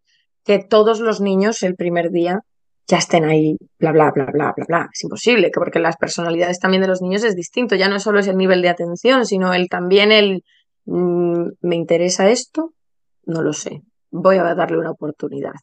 que 0.43 0.59
todos 0.59 0.99
los 0.99 1.21
niños 1.21 1.61
el 1.63 1.75
primer 1.75 2.09
día 2.09 2.41
ya 2.87 2.97
estén 2.97 3.25
ahí, 3.25 3.57
bla, 3.79 3.91
bla, 3.91 4.11
bla, 4.11 4.25
bla, 4.25 4.53
bla, 4.55 4.65
bla. 4.67 4.89
Es 4.93 5.03
imposible, 5.03 5.51
porque 5.53 5.79
las 5.79 5.97
personalidades 5.97 6.59
también 6.59 6.81
de 6.81 6.87
los 6.87 7.01
niños 7.01 7.23
es 7.23 7.35
distinto. 7.35 7.75
Ya 7.75 7.89
no 7.89 7.99
solo 7.99 8.19
es 8.19 8.27
el 8.27 8.37
nivel 8.37 8.61
de 8.61 8.69
atención, 8.69 9.25
sino 9.25 9.53
el 9.53 9.67
también 9.67 10.11
el, 10.11 10.43
mm, 10.85 11.49
me 11.61 11.75
interesa 11.75 12.29
esto, 12.29 12.73
no 13.25 13.41
lo 13.41 13.53
sé, 13.53 13.81
voy 14.09 14.37
a 14.37 14.55
darle 14.55 14.77
una 14.77 14.91
oportunidad. 14.91 15.53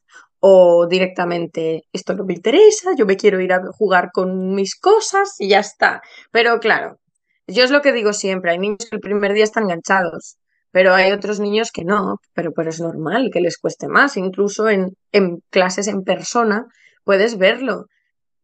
O 0.40 0.86
directamente, 0.86 1.84
esto 1.92 2.14
no 2.14 2.24
me 2.24 2.34
interesa, 2.34 2.90
yo 2.96 3.06
me 3.06 3.16
quiero 3.16 3.40
ir 3.40 3.52
a 3.54 3.62
jugar 3.72 4.10
con 4.12 4.54
mis 4.54 4.78
cosas 4.78 5.36
y 5.38 5.48
ya 5.48 5.60
está. 5.60 6.02
Pero 6.30 6.60
claro, 6.60 6.98
yo 7.46 7.64
es 7.64 7.70
lo 7.70 7.80
que 7.80 7.92
digo 7.92 8.12
siempre, 8.12 8.50
hay 8.50 8.58
niños 8.58 8.86
que 8.90 8.96
el 8.96 9.00
primer 9.00 9.32
día 9.32 9.44
están 9.44 9.64
enganchados, 9.64 10.36
pero 10.70 10.92
hay 10.92 11.12
otros 11.12 11.40
niños 11.40 11.70
que 11.72 11.84
no, 11.84 12.16
pero, 12.34 12.52
pero 12.52 12.68
es 12.68 12.80
normal 12.80 13.30
que 13.32 13.40
les 13.40 13.56
cueste 13.56 13.88
más, 13.88 14.18
incluso 14.18 14.68
en, 14.68 14.90
en 15.12 15.38
clases 15.50 15.88
en 15.88 16.02
persona 16.02 16.66
puedes 17.04 17.38
verlo. 17.38 17.86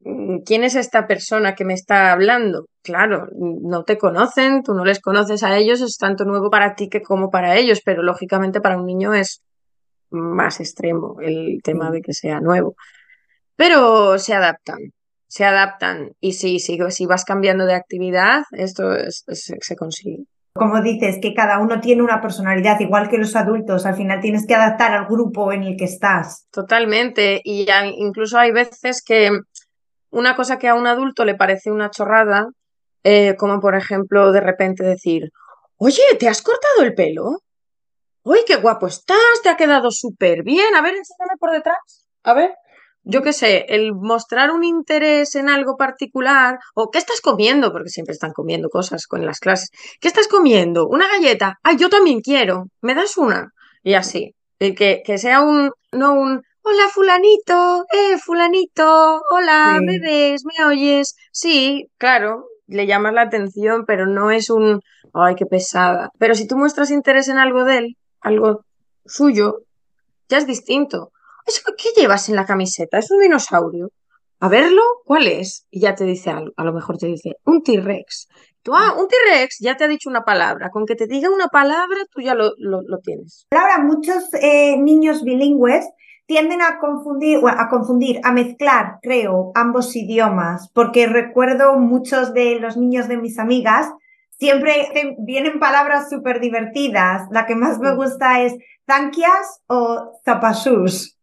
Mm, 0.00 0.40
¿Quién 0.46 0.64
es 0.64 0.74
esta 0.76 1.06
persona 1.06 1.54
que 1.54 1.64
me 1.64 1.74
está 1.74 2.12
hablando? 2.12 2.66
Claro, 2.82 3.28
no 3.32 3.84
te 3.84 3.98
conocen, 3.98 4.62
tú 4.62 4.74
no 4.74 4.84
les 4.84 5.00
conoces 5.00 5.42
a 5.42 5.56
ellos, 5.56 5.80
es 5.82 5.98
tanto 5.98 6.24
nuevo 6.24 6.50
para 6.50 6.74
ti 6.74 6.88
que 6.88 7.02
como 7.02 7.30
para 7.30 7.56
ellos, 7.56 7.80
pero 7.84 8.02
lógicamente 8.02 8.60
para 8.60 8.78
un 8.78 8.86
niño 8.86 9.14
es 9.14 9.42
más 10.10 10.60
extremo 10.60 11.20
el 11.20 11.60
tema 11.62 11.90
de 11.90 12.02
que 12.02 12.14
sea 12.14 12.40
nuevo. 12.40 12.74
Pero 13.56 14.18
se 14.18 14.34
adaptan, 14.34 14.78
se 15.28 15.44
adaptan 15.44 16.12
y 16.20 16.32
si, 16.34 16.60
si, 16.60 16.78
si 16.90 17.06
vas 17.06 17.24
cambiando 17.24 17.66
de 17.66 17.74
actividad, 17.74 18.44
esto 18.52 18.94
se 19.10 19.76
consigue. 19.76 20.24
Como 20.52 20.80
dices, 20.80 21.18
que 21.22 21.32
cada 21.32 21.58
uno 21.58 21.80
tiene 21.80 22.02
una 22.02 22.20
personalidad, 22.20 22.80
igual 22.80 23.08
que 23.08 23.18
los 23.18 23.36
adultos, 23.36 23.86
al 23.86 23.94
final 23.94 24.20
tienes 24.20 24.46
que 24.46 24.54
adaptar 24.54 24.92
al 24.92 25.06
grupo 25.06 25.52
en 25.52 25.62
el 25.62 25.76
que 25.76 25.84
estás. 25.84 26.46
Totalmente, 26.50 27.40
y 27.44 27.66
incluso 27.96 28.38
hay 28.38 28.50
veces 28.50 29.02
que 29.04 29.30
una 30.10 30.34
cosa 30.34 30.58
que 30.58 30.68
a 30.68 30.74
un 30.74 30.86
adulto 30.86 31.24
le 31.24 31.36
parece 31.36 31.70
una 31.70 31.90
chorrada, 31.90 32.48
eh, 33.04 33.36
como 33.36 33.60
por 33.60 33.76
ejemplo 33.76 34.32
de 34.32 34.40
repente 34.40 34.82
decir, 34.82 35.30
oye, 35.76 36.02
¿te 36.18 36.28
has 36.28 36.42
cortado 36.42 36.82
el 36.82 36.94
pelo? 36.94 37.38
Uy, 38.24 38.40
qué 38.46 38.56
guapo 38.56 38.88
estás, 38.88 39.16
te 39.42 39.48
ha 39.48 39.56
quedado 39.56 39.90
súper 39.90 40.42
bien. 40.42 40.74
A 40.74 40.82
ver, 40.82 40.94
enséñame 40.94 41.36
por 41.38 41.52
detrás. 41.52 42.08
A 42.24 42.34
ver 42.34 42.50
yo 43.02 43.22
qué 43.22 43.32
sé, 43.32 43.66
el 43.68 43.94
mostrar 43.94 44.50
un 44.50 44.64
interés 44.64 45.34
en 45.34 45.48
algo 45.48 45.76
particular, 45.76 46.58
o 46.74 46.90
¿qué 46.90 46.98
estás 46.98 47.20
comiendo? 47.20 47.72
Porque 47.72 47.88
siempre 47.88 48.12
están 48.12 48.32
comiendo 48.32 48.68
cosas 48.68 49.06
con 49.06 49.24
las 49.24 49.40
clases. 49.40 49.70
¿Qué 50.00 50.08
estás 50.08 50.28
comiendo? 50.28 50.86
¿Una 50.86 51.08
galleta? 51.08 51.58
Ah, 51.62 51.72
yo 51.72 51.88
también 51.88 52.20
quiero. 52.20 52.66
¿Me 52.82 52.94
das 52.94 53.16
una? 53.16 53.50
Y 53.82 53.94
así. 53.94 54.34
Que, 54.58 55.02
que 55.02 55.16
sea 55.16 55.40
un, 55.40 55.70
no 55.92 56.12
un, 56.12 56.42
hola 56.62 56.88
fulanito, 56.92 57.86
eh, 57.92 58.18
fulanito, 58.18 59.22
hola, 59.30 59.78
bebés, 59.80 60.42
¿me 60.44 60.64
oyes? 60.66 61.16
Sí, 61.32 61.88
claro, 61.96 62.44
le 62.66 62.86
llamas 62.86 63.14
la 63.14 63.22
atención, 63.22 63.84
pero 63.86 64.06
no 64.06 64.30
es 64.30 64.50
un, 64.50 64.80
ay, 65.14 65.34
qué 65.34 65.46
pesada. 65.46 66.10
Pero 66.18 66.34
si 66.34 66.46
tú 66.46 66.56
muestras 66.56 66.90
interés 66.90 67.28
en 67.28 67.38
algo 67.38 67.64
de 67.64 67.78
él, 67.78 67.96
algo 68.20 68.64
suyo, 69.06 69.62
ya 70.28 70.38
es 70.38 70.46
distinto. 70.46 71.10
¿Qué 71.76 72.00
llevas 72.00 72.28
en 72.28 72.36
la 72.36 72.46
camiseta? 72.46 72.98
¿Es 72.98 73.10
un 73.10 73.20
dinosaurio? 73.20 73.90
A 74.40 74.48
verlo, 74.48 74.82
¿cuál 75.04 75.26
es? 75.26 75.66
Y 75.70 75.80
ya 75.80 75.94
te 75.94 76.04
dice 76.04 76.30
algo. 76.30 76.52
A 76.56 76.64
lo 76.64 76.72
mejor 76.72 76.96
te 76.96 77.06
dice, 77.06 77.36
un 77.44 77.62
T-Rex. 77.62 78.28
Tú, 78.62 78.74
ah, 78.74 78.94
un 78.98 79.06
T-Rex 79.06 79.58
ya 79.60 79.76
te 79.76 79.84
ha 79.84 79.88
dicho 79.88 80.08
una 80.08 80.24
palabra. 80.24 80.70
Con 80.70 80.86
que 80.86 80.94
te 80.94 81.06
diga 81.06 81.30
una 81.30 81.48
palabra, 81.48 81.98
tú 82.10 82.22
ya 82.22 82.34
lo, 82.34 82.52
lo, 82.58 82.98
tienes. 82.98 83.46
Ahora, 83.50 83.78
muchos 83.78 84.32
eh, 84.34 84.78
niños 84.78 85.24
bilingües 85.24 85.86
tienden 86.26 86.62
a 86.62 86.78
confundir, 86.78 87.40
a 87.46 87.68
confundir, 87.68 88.20
a 88.22 88.32
mezclar, 88.32 88.98
creo, 89.02 89.52
ambos 89.54 89.96
idiomas, 89.96 90.70
porque 90.72 91.06
recuerdo 91.06 91.74
muchos 91.76 92.32
de 92.32 92.60
los 92.60 92.76
niños 92.76 93.08
de 93.08 93.16
mis 93.16 93.38
amigas, 93.38 93.90
siempre 94.38 95.16
vienen 95.18 95.58
palabras 95.58 96.08
súper 96.08 96.40
divertidas. 96.40 97.28
La 97.30 97.46
que 97.46 97.56
más 97.56 97.78
me 97.78 97.94
gusta 97.94 98.42
es 98.42 98.54
tanquias 98.86 99.60
o 99.66 100.20
zapasús. 100.24 101.19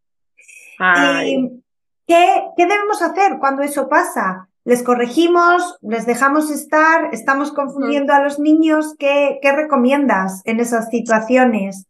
¿Y 1.25 1.63
qué, 2.05 2.43
debemos 2.57 3.01
hacer 3.01 3.38
cuando 3.39 3.63
eso 3.63 3.89
pasa? 3.89 4.50
¿Les 4.63 4.84
corregimos? 4.84 5.77
¿Les 5.81 6.05
dejamos 6.05 6.51
estar? 6.51 7.10
¿Estamos 7.13 7.51
confundiendo 7.51 8.13
a 8.13 8.22
los 8.22 8.39
niños? 8.39 8.96
¿Qué, 9.00 9.39
¿Qué 9.41 9.51
recomiendas 9.53 10.41
en 10.46 10.60
esas 10.60 10.89
situaciones? 10.89 11.86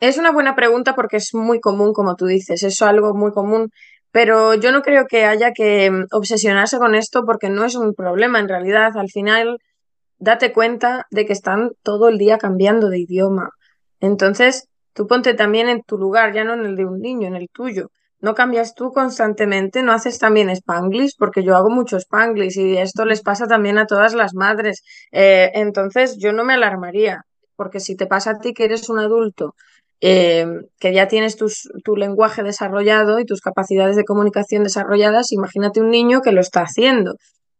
Es 0.00 0.16
una 0.16 0.32
buena 0.32 0.54
pregunta 0.54 0.94
porque 0.94 1.18
es 1.18 1.34
muy 1.34 1.60
común, 1.60 1.92
como 1.92 2.16
tú 2.16 2.24
dices, 2.26 2.62
es 2.62 2.80
algo 2.80 3.12
muy 3.14 3.32
común, 3.32 3.70
pero 4.10 4.54
yo 4.54 4.72
no 4.72 4.82
creo 4.82 5.06
que 5.06 5.26
haya 5.26 5.52
que 5.52 5.90
mm, 5.90 6.06
obsesionarse 6.12 6.78
con 6.78 6.94
esto 6.94 7.24
porque 7.24 7.50
no 7.50 7.64
es 7.64 7.74
un 7.74 7.94
problema 7.94 8.40
en 8.40 8.48
realidad. 8.48 8.96
Al 8.96 9.10
final, 9.10 9.58
date 10.18 10.52
cuenta 10.52 11.06
de 11.10 11.26
que 11.26 11.32
están 11.32 11.72
todo 11.82 12.08
el 12.08 12.18
día 12.18 12.38
cambiando 12.38 12.88
de 12.88 13.00
idioma. 13.00 13.50
Entonces, 14.00 14.69
Tú 14.92 15.06
ponte 15.06 15.34
también 15.34 15.68
en 15.68 15.82
tu 15.82 15.98
lugar, 15.98 16.32
ya 16.34 16.44
no 16.44 16.54
en 16.54 16.64
el 16.66 16.76
de 16.76 16.84
un 16.84 17.00
niño, 17.00 17.28
en 17.28 17.36
el 17.36 17.48
tuyo. 17.48 17.90
No 18.20 18.34
cambias 18.34 18.74
tú 18.74 18.92
constantemente, 18.92 19.82
no 19.82 19.92
haces 19.92 20.18
también 20.18 20.50
spanglish, 20.50 21.14
porque 21.18 21.42
yo 21.42 21.56
hago 21.56 21.70
mucho 21.70 21.96
spanglish 21.96 22.58
y 22.58 22.76
esto 22.76 23.04
les 23.06 23.22
pasa 23.22 23.46
también 23.46 23.78
a 23.78 23.86
todas 23.86 24.14
las 24.14 24.34
madres. 24.34 24.82
Eh, 25.10 25.50
entonces 25.54 26.18
yo 26.18 26.32
no 26.32 26.44
me 26.44 26.54
alarmaría, 26.54 27.22
porque 27.56 27.80
si 27.80 27.96
te 27.96 28.06
pasa 28.06 28.32
a 28.32 28.38
ti 28.38 28.52
que 28.52 28.64
eres 28.64 28.90
un 28.90 28.98
adulto, 28.98 29.54
eh, 30.02 30.46
que 30.78 30.92
ya 30.92 31.08
tienes 31.08 31.36
tu 31.36 31.96
lenguaje 31.96 32.42
desarrollado 32.42 33.20
y 33.20 33.26
tus 33.26 33.40
capacidades 33.40 33.96
de 33.96 34.04
comunicación 34.04 34.64
desarrolladas, 34.64 35.32
imagínate 35.32 35.80
un 35.80 35.90
niño 35.90 36.20
que 36.20 36.32
lo 36.32 36.40
está 36.40 36.62
haciendo. 36.62 37.14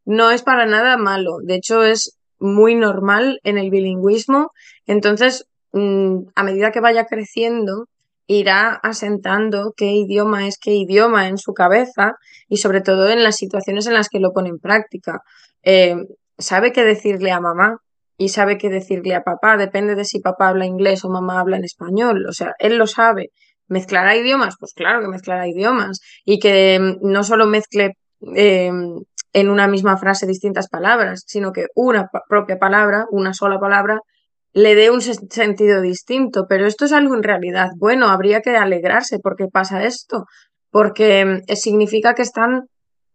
No 0.05 0.31
es 0.31 0.43
para 0.43 0.67
nada 0.67 0.97
malo, 0.97 1.39
de 1.43 1.55
hecho 1.55 1.85
es 1.85 2.19
muy 2.39 2.75
normal 2.75 3.41
en 3.45 3.59
el 3.59 3.71
bilingüismo. 3.71 4.51
Entonces, 4.87 5.47
a 5.73 6.43
medida 6.43 6.73
que 6.73 6.81
vaya 6.81 7.05
creciendo, 7.05 7.87
irá 8.27 8.75
asentando 8.83 9.73
qué 9.77 9.93
idioma 9.93 10.47
es 10.47 10.59
qué 10.59 10.73
idioma 10.73 11.29
en 11.29 11.37
su 11.37 11.53
cabeza 11.53 12.15
y 12.49 12.59
sobre 12.59 12.81
todo 12.81 13.09
en 13.09 13.25
las 13.25 13.37
situaciones 13.37 13.87
en 13.87 13.95
las 13.95 14.09
que 14.09 14.21
lo 14.21 14.33
pone 14.33 14.51
en 14.51 14.59
práctica. 14.59 15.21
Eh, 15.65 15.97
sabe 16.39 16.73
qué 16.73 16.85
decirle 16.85 17.33
a 17.33 17.41
mamá 17.41 17.79
y 18.17 18.29
sabe 18.29 18.59
qué 18.59 18.69
decirle 18.69 19.15
a 19.15 19.23
papá, 19.23 19.57
depende 19.57 19.95
de 19.95 20.05
si 20.05 20.21
papá 20.21 20.49
habla 20.49 20.67
inglés 20.67 21.05
o 21.05 21.09
mamá 21.09 21.41
habla 21.41 21.57
en 21.57 21.65
español, 21.65 22.27
o 22.29 22.33
sea, 22.33 22.55
él 22.59 22.77
lo 22.77 22.87
sabe. 22.87 23.31
¿Mezclará 23.67 24.17
idiomas? 24.17 24.57
Pues 24.59 24.75
claro 24.75 25.01
que 25.01 25.09
mezclará 25.09 25.49
idiomas 25.49 26.01
y 26.25 26.39
que 26.39 26.79
mm, 26.79 27.09
no 27.09 27.25
solo 27.25 27.47
mezcle 27.47 27.97
em, 28.37 29.01
en 29.33 29.49
una 29.49 29.69
misma 29.69 29.97
frase 29.97 30.27
distintas 30.27 30.69
palabras, 30.69 31.23
sino 31.27 31.53
que 31.53 31.67
una 31.75 32.11
propia 32.29 32.59
palabra, 32.59 33.07
una 33.11 33.33
sola 33.33 33.59
palabra, 33.59 34.01
le 34.53 34.75
dé 34.75 34.91
un 34.91 35.01
sentido 35.01 35.81
distinto, 35.81 36.47
pero 36.49 36.67
esto 36.67 36.85
es 36.85 36.93
algo 36.93 37.15
en 37.15 37.23
realidad 37.23 37.69
bueno, 37.77 38.09
habría 38.09 38.41
que 38.41 38.57
alegrarse 38.57 39.19
porque 39.23 39.47
pasa 39.47 39.85
esto, 39.85 40.25
porque 40.71 41.43
eh, 41.47 41.57
significa 41.57 42.15
que 42.15 42.23
están 42.23 42.65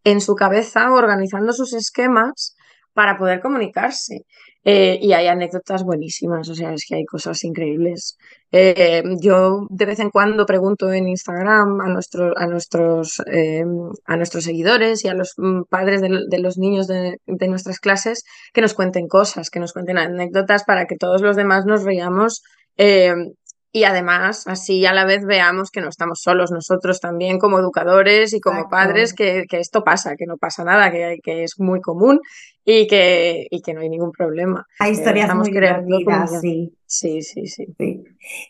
en 0.03 0.21
su 0.21 0.35
cabeza 0.35 0.91
organizando 0.91 1.51
sus 1.53 1.73
esquemas 1.73 2.55
para 2.93 3.17
poder 3.17 3.41
comunicarse. 3.41 4.21
Eh, 4.67 4.97
y 5.01 5.13
hay 5.13 5.27
anécdotas 5.27 5.83
buenísimas, 5.83 6.49
o 6.49 6.55
sea, 6.55 6.73
es 6.73 6.85
que 6.87 6.95
hay 6.95 7.05
cosas 7.05 7.43
increíbles. 7.43 8.17
Eh, 8.51 9.03
yo 9.21 9.67
de 9.69 9.85
vez 9.85 9.99
en 9.99 10.09
cuando 10.09 10.45
pregunto 10.45 10.91
en 10.91 11.07
Instagram 11.07 11.81
a, 11.81 11.89
nuestro, 11.89 12.37
a, 12.37 12.47
nuestros, 12.47 13.21
em, 13.27 13.91
a 14.05 14.17
nuestros 14.17 14.43
seguidores 14.43 15.05
y 15.05 15.07
a 15.07 15.13
los 15.13 15.33
mm, 15.37 15.63
padres 15.69 16.01
de, 16.01 16.39
los 16.39 16.57
niños 16.57 16.87
de, 16.87 17.19
nuestras 17.47 17.79
clases 17.79 18.23
que 18.53 18.61
nos 18.61 18.73
cuenten 18.73 19.07
cosas, 19.07 19.49
que 19.51 19.59
nos 19.59 19.71
cuenten 19.73 19.99
anécdotas 19.99 20.63
para 20.63 20.87
que 20.87 20.95
todos 20.97 21.21
los 21.21 21.35
demás 21.35 21.65
nos 21.65 21.83
reamos 21.83 22.41
Em, 22.77 23.31
y 23.75 23.83
además, 23.83 24.47
así 24.47 24.85
a 24.85 24.93
la 24.93 25.03
vez 25.03 25.25
veamos 25.25 25.69
que 25.69 25.81
no 25.81 25.89
estamos 25.89 26.21
solos 26.21 26.49
nosotros 26.49 27.01
también 27.01 27.39
como 27.39 27.59
educadores 27.59 28.31
y 28.31 28.39
como 28.39 28.69
padres, 28.69 29.13
que, 29.13 29.45
esto 29.51 29.83
pasa, 29.83 30.15
que 30.15 30.25
no 30.25 30.37
pasa 30.37 30.63
nada, 30.63 30.91
que, 30.91 31.19
que 31.21 31.43
es 31.43 31.59
muy 31.59 31.81
común 31.81 32.21
y 32.63 32.87
que, 32.87 33.47
y 33.51 33.61
que 33.61 33.73
no 33.73 33.81
hay 33.81 33.89
ningún 33.89 34.13
problema. 34.13 34.65
Hay 34.79 34.93
historias 34.93 35.35
muy 35.35 35.51
divertidas, 35.51 36.39
sí. 36.39 36.73
Sí, 36.85 37.21
sí, 37.21 37.47
sí. 37.47 37.75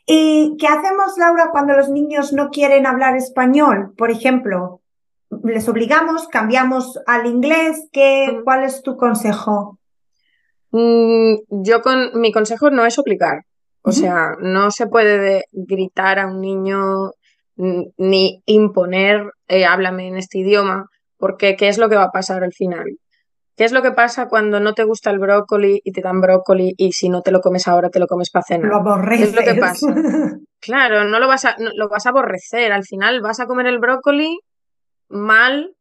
¿Y 0.06 0.58
qué 0.60 0.68
hacemos, 0.68 1.18
Laura, 1.18 1.50
cuando 1.52 1.74
los 1.74 1.90
niños 1.90 2.32
no 2.32 2.52
quieren 2.52 2.86
hablar 2.86 3.16
español? 3.16 3.96
Por 3.98 4.12
ejemplo, 4.12 4.82
les 5.44 5.68
obligamos, 5.68 6.28
cambiamos 6.28 7.00
al 7.08 7.26
inglés, 7.26 7.90
¿qué, 7.92 8.42
¿cuál 8.44 8.64
es 8.64 8.84
tu 8.84 8.96
consejo? 8.96 9.80
Mm, 10.70 11.38
yo 11.50 11.82
con 11.82 12.12
mi 12.22 12.32
consejo 12.32 12.70
no 12.70 12.86
es 12.86 13.00
obligar. 13.00 13.44
O 13.86 13.92
sea, 13.92 14.36
no 14.40 14.72
se 14.72 14.88
puede 14.88 15.44
gritar 15.52 16.18
a 16.18 16.26
un 16.26 16.42
niño 16.42 17.12
ni 17.56 18.42
imponer, 18.46 19.32
eh, 19.48 19.66
háblame 19.66 20.08
en 20.08 20.18
este 20.18 20.40
idioma, 20.40 20.88
porque 21.18 21.56
¿qué 21.56 21.68
es 21.68 21.78
lo 21.78 21.88
que 21.88 21.96
va 21.96 22.06
a 22.06 22.12
pasar 22.12 22.44
al 22.44 22.52
final? 22.52 22.86
¿Qué 23.56 23.64
es 23.64 23.72
lo 23.72 23.82
que 23.82 23.92
pasa 23.92 24.28
cuando 24.28 24.60
no 24.60 24.74
te 24.74 24.84
gusta 24.84 25.12
el 25.12 25.20
brócoli 25.20 25.80
y 25.84 25.92
te 25.94 26.02
dan 26.02 26.20
brócoli 26.20 26.74
y 26.78 26.92
si 26.92 27.10
no 27.10 27.22
te 27.22 27.32
lo 27.32 27.40
comes 27.40 27.68
ahora 27.68 27.90
te 27.90 28.00
lo 28.00 28.08
comes 28.08 28.30
para 28.30 28.44
cenar? 28.44 28.70
Lo 28.70 28.78
aborreces. 28.78 29.32
¿Qué 29.32 29.40
es 29.40 29.48
lo 29.48 29.54
que 29.54 29.60
pasa? 29.62 29.88
claro, 30.60 31.06
no 31.06 31.20
lo 31.20 31.28
vas 31.28 31.46
a, 31.46 31.56
lo 31.58 31.88
vas 31.88 32.06
a 32.06 32.10
aborrecer. 32.10 32.74
Al 32.74 32.84
final 32.84 33.22
vas 33.22 33.40
a 33.40 33.46
comer 33.46 33.68
el 33.68 33.80
brócoli 33.80 34.40
mal 35.08 35.74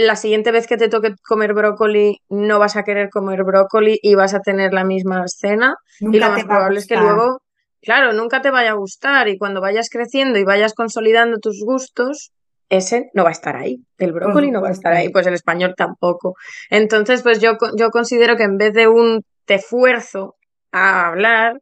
la 0.00 0.16
siguiente 0.16 0.50
vez 0.50 0.66
que 0.66 0.78
te 0.78 0.88
toque 0.88 1.14
comer 1.26 1.52
brócoli 1.52 2.22
no 2.30 2.58
vas 2.58 2.76
a 2.76 2.84
querer 2.84 3.10
comer 3.10 3.44
brócoli 3.44 3.98
y 4.02 4.14
vas 4.14 4.32
a 4.32 4.40
tener 4.40 4.72
la 4.72 4.82
misma 4.82 5.24
escena 5.24 5.74
y 6.00 6.18
lo 6.18 6.30
más 6.30 6.44
probable 6.44 6.78
es 6.78 6.86
que 6.86 6.96
luego, 6.96 7.42
claro, 7.82 8.14
nunca 8.14 8.40
te 8.40 8.50
vaya 8.50 8.70
a 8.70 8.74
gustar. 8.74 9.28
Y 9.28 9.36
cuando 9.36 9.60
vayas 9.60 9.90
creciendo 9.90 10.38
y 10.38 10.44
vayas 10.44 10.72
consolidando 10.72 11.38
tus 11.38 11.62
gustos, 11.62 12.32
ese 12.70 13.10
no 13.12 13.24
va 13.24 13.28
a 13.28 13.32
estar 13.32 13.56
ahí, 13.56 13.84
el 13.98 14.12
brócoli 14.12 14.50
no 14.50 14.62
va 14.62 14.68
a 14.68 14.72
estar 14.72 14.92
ahí, 14.94 15.10
pues 15.10 15.26
el 15.26 15.34
español 15.34 15.74
tampoco. 15.76 16.34
Entonces, 16.70 17.22
pues 17.22 17.40
yo, 17.40 17.58
yo 17.76 17.90
considero 17.90 18.36
que 18.36 18.44
en 18.44 18.56
vez 18.56 18.72
de 18.72 18.88
un 18.88 19.22
te 19.44 19.56
esfuerzo 19.56 20.36
a 20.72 21.08
hablar, 21.08 21.58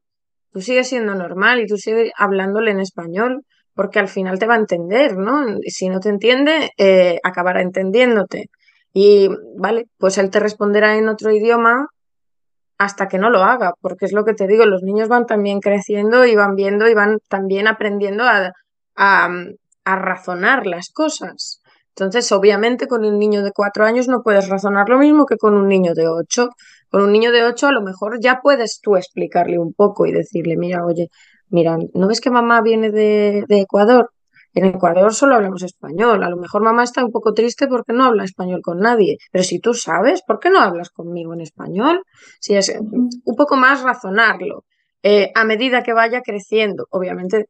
tú 0.53 0.61
sigues 0.61 0.89
siendo 0.89 1.15
normal 1.17 1.61
y 1.61 1.67
tú 1.67 1.77
sigues 1.77 2.13
hablándole 2.17 2.71
en 2.71 2.81
español 2.81 3.43
porque 3.79 4.01
al 4.01 4.09
final 4.09 4.41
te 4.41 4.49
va 4.49 4.55
a 4.55 4.59
entender, 4.59 5.17
¿no? 5.17 5.47
Si 5.69 5.89
no 5.89 6.01
te 6.01 6.09
entiende, 6.09 6.73
eh, 6.79 7.21
acabará 7.23 7.63
entendiéndote. 7.63 8.47
Y, 8.93 9.29
vale, 9.57 9.85
pues 9.99 10.19
él 10.19 10.31
te 10.31 10.41
responderá 10.41 10.97
en 10.97 11.09
otro 11.09 11.31
idioma 11.31 11.87
hasta 12.77 13.07
que 13.07 13.19
no 13.19 13.31
lo 13.31 13.45
haga, 13.45 13.75
porque 13.81 14.07
es 14.07 14.13
lo 14.13 14.25
que 14.25 14.35
te 14.35 14.49
digo, 14.49 14.67
los 14.67 14.83
niños 14.83 15.09
van 15.09 15.27
también 15.27 15.61
creciendo 15.61 16.27
y 16.27 16.35
van 16.35 16.57
viendo 16.57 16.89
y 16.89 16.95
van 16.95 17.19
también 17.29 17.69
aprendiendo 17.69 18.25
a, 18.25 18.51
a, 18.97 19.29
a 19.85 19.97
razonar 19.97 20.67
las 20.67 20.91
cosas. 20.93 21.63
Entonces, 21.91 22.33
obviamente, 22.33 22.89
con 22.89 23.05
un 23.05 23.17
niño 23.17 23.45
de 23.45 23.53
cuatro 23.53 23.85
años 23.85 24.09
no 24.09 24.23
puedes 24.25 24.49
razonar 24.49 24.89
lo 24.89 24.99
mismo 24.99 25.25
que 25.25 25.37
con 25.37 25.55
un 25.55 25.69
niño 25.69 25.95
de 25.95 26.09
ocho. 26.09 26.49
Con 26.91 27.03
un 27.03 27.13
niño 27.13 27.31
de 27.31 27.45
ocho 27.45 27.69
a 27.69 27.73
lo 27.73 27.83
mejor 27.83 28.19
ya 28.21 28.41
puedes 28.43 28.81
tú 28.83 28.97
explicarle 28.97 29.61
un 29.61 29.73
poco 29.73 30.05
y 30.05 30.11
decirle, 30.11 30.57
mira, 30.57 30.85
oye, 30.85 31.11
mira, 31.51 31.79
¿no 31.95 32.09
ves 32.09 32.21
que 32.21 32.31
mamá 32.31 32.61
viene 32.63 32.91
de, 32.91 33.45
Ecuador? 33.49 34.11
En 34.55 34.65
Ecuador 34.65 35.15
solo 35.15 35.35
hablamos 35.35 35.63
español. 35.63 36.23
A 36.25 36.31
lo 36.31 36.37
mejor 36.37 36.63
mamá 36.63 36.83
está 36.83 37.05
un 37.05 37.13
poco 37.13 37.35
triste 37.35 37.69
porque 37.69 37.93
no 37.93 38.05
habla 38.05 38.25
español 38.25 38.61
con 38.63 38.79
nadie. 38.81 39.19
Pero 39.31 39.45
si 39.45 39.61
tú 39.61 39.75
sabes, 39.75 40.23
¿por 40.27 40.41
qué 40.41 40.51
no 40.51 40.61
hablas 40.61 40.91
conmigo 40.91 41.35
en 41.35 41.43
español? 41.43 42.03
Si 42.41 42.55
es 42.55 42.75
un 42.79 43.37
poco 43.37 43.57
más 43.57 43.83
razonarlo. 43.83 44.65
Eh, 45.03 45.31
a 45.35 45.45
medida 45.45 45.83
que 45.83 45.93
vaya 45.93 46.23
creciendo, 46.23 46.87
obviamente 46.91 47.47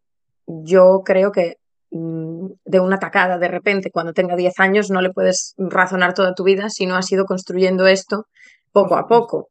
yo 0.46 1.02
creo 1.04 1.32
que 1.32 1.56
mm, 1.90 2.46
de 2.64 2.80
una 2.80 2.98
tacada 2.98 3.38
de 3.38 3.48
repente, 3.48 3.90
cuando 3.90 4.12
tenga 4.12 4.36
10 4.36 4.60
años, 4.60 4.90
no 4.90 5.00
le 5.00 5.10
puedes 5.10 5.54
razonar 5.56 6.12
toda 6.14 6.34
tu 6.34 6.44
vida 6.44 6.68
si 6.68 6.84
no 6.86 6.96
has 6.96 7.10
ido 7.10 7.24
construyendo 7.24 7.86
esto 7.86 8.26
poco 8.72 8.96
a 8.96 9.06
poco. 9.06 9.48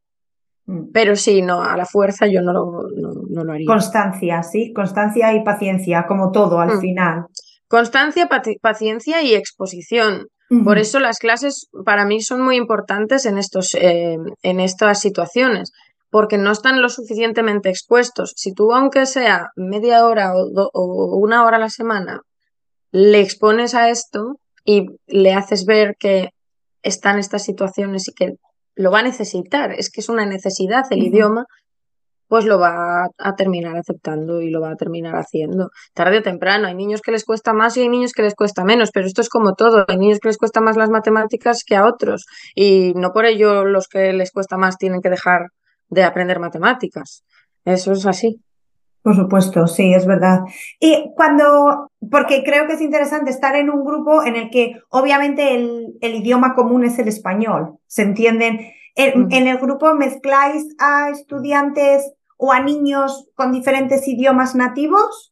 Mm. 0.67 0.91
Pero 0.93 1.15
sí, 1.15 1.41
no, 1.41 1.63
a 1.63 1.75
la 1.75 1.85
fuerza 1.85 2.27
yo 2.27 2.41
no 2.41 2.53
lo, 2.53 2.83
no, 3.29 3.43
lo 3.43 3.51
haría. 3.51 3.65
Constancia, 3.65 4.43
sí, 4.43 4.73
constancia 4.73 5.33
y 5.33 5.43
paciencia, 5.43 6.05
como 6.07 6.31
todo 6.31 6.59
al 6.59 6.75
mm. 6.75 6.79
final. 6.79 7.25
Constancia, 7.67 8.29
paciencia 8.61 9.21
y 9.21 9.33
exposición. 9.33 10.27
Por 10.63 10.77
eso 10.77 11.01
las 11.01 11.19
clases 11.19 11.67
para 11.83 12.05
mí 12.05 12.21
son 12.21 12.41
muy 12.41 12.55
importantes 12.55 13.25
en, 13.25 13.37
estos, 13.37 13.75
eh, 13.75 14.15
en 14.43 14.59
estas 14.61 15.01
situaciones, 15.01 15.73
porque 16.09 16.37
no 16.37 16.51
están 16.51 16.81
lo 16.81 16.87
suficientemente 16.87 17.69
expuestos. 17.69 18.31
Si 18.37 18.53
tú, 18.53 18.71
aunque 18.71 19.05
sea 19.07 19.47
media 19.57 20.05
hora 20.05 20.33
o, 20.37 20.69
o 20.73 21.17
una 21.17 21.43
hora 21.43 21.57
a 21.57 21.59
la 21.59 21.69
semana, 21.69 22.21
le 22.93 23.19
expones 23.19 23.75
a 23.75 23.89
esto 23.89 24.39
y 24.63 24.85
le 25.05 25.33
haces 25.33 25.65
ver 25.65 25.97
que 25.99 26.29
están 26.81 27.19
estas 27.19 27.43
situaciones 27.43 28.07
y 28.07 28.13
que 28.13 28.35
lo 28.77 28.91
va 28.91 28.99
a 28.99 29.03
necesitar, 29.03 29.73
es 29.73 29.89
que 29.89 30.01
es 30.01 30.09
una 30.09 30.25
necesidad 30.25 30.85
el 30.91 31.03
idioma, 31.03 31.45
pues 32.27 32.45
lo 32.45 32.59
va 32.59 33.07
a, 33.17 33.35
terminar 33.35 33.77
aceptando 33.77 34.41
y 34.41 34.49
lo 34.49 34.61
va 34.61 34.71
a 34.71 34.75
terminar 34.75 35.15
haciendo. 35.15 35.69
Tarde 35.93 36.19
o 36.19 36.21
temprano, 36.21 36.67
hay 36.67 36.75
niños 36.75 37.01
que 37.01 37.11
les 37.11 37.25
cuesta 37.25 37.53
más 37.53 37.77
y 37.77 37.81
hay 37.81 37.89
niños 37.89 38.11
que 38.13 38.21
les 38.21 38.35
cuesta 38.35 38.63
menos, 38.63 38.91
pero 38.93 39.07
esto 39.07 39.21
es 39.21 39.29
como 39.29 39.53
todo, 39.55 39.85
hay 39.87 39.97
niños 39.97 40.19
que 40.19 40.29
les 40.29 40.37
cuesta 40.37 40.61
más 40.61 40.77
las 40.77 40.89
matemáticas 40.89 41.63
que 41.65 41.75
a 41.75 41.85
otros 41.85 42.25
y 42.55 42.93
no 42.95 43.11
por 43.13 43.25
ello 43.25 43.65
los 43.65 43.87
que 43.87 44.13
les 44.13 44.31
cuesta 44.31 44.57
más 44.57 44.77
tienen 44.77 45.01
que 45.01 45.09
dejar 45.09 45.47
de 45.89 46.03
aprender 46.03 46.39
matemáticas. 46.39 47.23
Eso 47.65 47.93
es 47.93 48.05
así. 48.05 48.41
Por 49.01 49.15
supuesto, 49.15 49.67
sí, 49.67 49.93
es 49.93 50.05
verdad. 50.05 50.41
Y 50.79 51.11
cuando, 51.15 51.89
porque 52.11 52.43
creo 52.43 52.67
que 52.67 52.73
es 52.73 52.81
interesante 52.81 53.31
estar 53.31 53.55
en 53.55 53.69
un 53.69 53.85
grupo 53.85 54.23
en 54.23 54.35
el 54.35 54.49
que 54.49 54.81
obviamente 54.89 55.55
el, 55.55 55.97
idioma 56.01 56.55
común 56.55 56.83
es 56.83 56.99
el 56.99 57.07
español, 57.07 57.77
¿se 57.87 58.01
entienden? 58.01 58.59
En, 58.95 59.31
el 59.31 59.57
grupo 59.59 59.93
mezcláis 59.93 60.75
a 60.79 61.09
estudiantes 61.09 62.11
o 62.35 62.51
a 62.51 62.59
niños 62.59 63.29
con 63.35 63.51
diferentes 63.51 64.07
idiomas 64.07 64.55
nativos. 64.55 65.31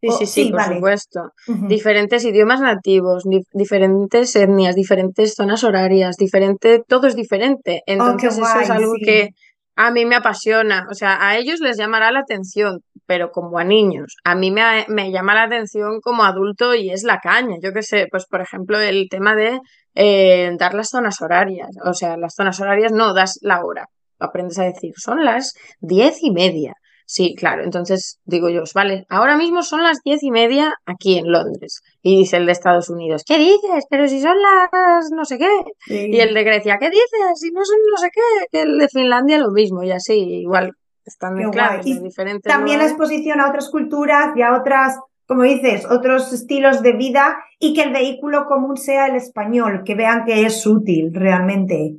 Sí, 0.00 0.08
sí, 0.18 0.26
sí, 0.26 0.52
por 0.52 0.62
supuesto. 0.62 1.32
Diferentes 1.46 2.24
idiomas 2.24 2.60
nativos, 2.60 3.24
diferentes 3.54 4.36
etnias, 4.36 4.76
diferentes 4.76 5.34
zonas 5.34 5.64
horarias, 5.64 6.16
diferente, 6.18 6.84
todo 6.86 7.06
es 7.06 7.16
diferente. 7.16 7.82
Oh, 7.86 7.92
Entonces 7.92 8.38
eso 8.38 8.60
es 8.60 8.70
algo 8.70 8.92
que 9.02 9.30
a 9.76 9.90
mí 9.90 10.04
me 10.04 10.16
apasiona, 10.16 10.86
o 10.90 10.94
sea, 10.94 11.18
a 11.26 11.36
ellos 11.36 11.60
les 11.60 11.76
llamará 11.76 12.12
la 12.12 12.20
atención, 12.20 12.80
pero 13.06 13.30
como 13.32 13.58
a 13.58 13.64
niños. 13.64 14.16
A 14.24 14.34
mí 14.34 14.50
me, 14.50 14.86
me 14.88 15.10
llama 15.10 15.34
la 15.34 15.44
atención 15.44 16.00
como 16.00 16.24
adulto 16.24 16.74
y 16.74 16.90
es 16.90 17.02
la 17.02 17.18
caña. 17.20 17.56
Yo 17.62 17.72
qué 17.72 17.82
sé, 17.82 18.06
pues 18.10 18.26
por 18.26 18.40
ejemplo 18.40 18.80
el 18.80 19.08
tema 19.10 19.34
de 19.34 19.60
eh, 19.94 20.52
dar 20.58 20.74
las 20.74 20.90
zonas 20.90 21.20
horarias. 21.20 21.68
O 21.84 21.92
sea, 21.92 22.16
las 22.16 22.34
zonas 22.34 22.60
horarias 22.60 22.92
no 22.92 23.14
das 23.14 23.38
la 23.42 23.64
hora. 23.64 23.88
Aprendes 24.18 24.58
a 24.58 24.64
decir, 24.64 24.92
son 24.96 25.24
las 25.24 25.54
diez 25.80 26.22
y 26.22 26.30
media. 26.30 26.74
Sí, 27.06 27.34
claro. 27.36 27.64
Entonces 27.64 28.18
digo 28.24 28.48
yo, 28.48 28.62
vale, 28.74 29.04
ahora 29.08 29.36
mismo 29.36 29.62
son 29.62 29.82
las 29.82 29.98
diez 30.04 30.22
y 30.22 30.30
media 30.30 30.74
aquí 30.86 31.18
en 31.18 31.30
Londres. 31.30 31.80
Y 32.02 32.18
dice 32.18 32.38
el 32.38 32.46
de 32.46 32.52
Estados 32.52 32.88
Unidos, 32.88 33.24
¿qué 33.26 33.38
dices? 33.38 33.84
Pero 33.90 34.08
si 34.08 34.20
son 34.20 34.36
las 34.40 35.10
no 35.14 35.24
sé 35.24 35.38
qué. 35.38 35.50
Y 35.88 36.18
el 36.18 36.34
de 36.34 36.44
Grecia, 36.44 36.78
¿qué 36.78 36.88
dices? 36.90 37.34
Si 37.36 37.50
no 37.50 37.64
son 37.64 37.76
no 37.90 37.98
sé 37.98 38.08
qué. 38.12 38.46
Que 38.50 38.62
el 38.62 38.78
de 38.78 38.88
Finlandia 38.88 39.38
lo 39.38 39.50
mismo 39.50 39.82
y 39.82 39.90
así, 39.90 40.14
igual 40.14 40.72
están 41.04 41.34
mezclados 41.34 41.86
en 41.86 42.02
diferentes. 42.02 42.50
También 42.50 42.78
la 42.78 42.86
exposición 42.86 43.40
a 43.40 43.48
otras 43.48 43.68
culturas 43.68 44.34
y 44.36 44.42
a 44.42 44.56
otras, 44.56 44.98
como 45.26 45.42
dices, 45.42 45.84
otros 45.90 46.32
estilos 46.32 46.82
de 46.82 46.92
vida 46.92 47.36
y 47.58 47.74
que 47.74 47.82
el 47.82 47.92
vehículo 47.92 48.46
común 48.46 48.78
sea 48.78 49.06
el 49.06 49.16
español, 49.16 49.82
que 49.84 49.94
vean 49.94 50.24
que 50.24 50.46
es 50.46 50.66
útil 50.66 51.10
realmente. 51.12 51.96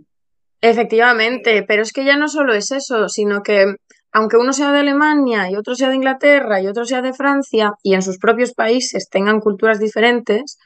Efectivamente, 0.62 1.64
pero 1.68 1.84
es 1.84 1.92
que 1.94 2.06
ya 2.06 2.18
no 2.18 2.28
solo 2.28 2.56
es 2.56 2.72
eso, 2.72 3.08
sino 3.08 3.44
que 3.44 3.76
aunque 4.16 4.38
uno 4.38 4.54
sea 4.54 4.72
de 4.72 4.80
Alemania 4.80 5.52
y 5.52 5.58
otro 5.58 5.76
sea 5.76 5.90
de 5.90 5.96
Inglaterra 5.96 6.62
y 6.62 6.68
otro 6.68 6.86
sea 6.86 7.02
de 7.02 7.12
Francia 7.12 7.74
y 7.84 7.96
en 7.96 8.02
sus 8.02 8.18
propios 8.18 8.54
países 8.54 9.10
tengan 9.10 9.42
culturas 9.42 9.78
diferentes, 9.78 10.58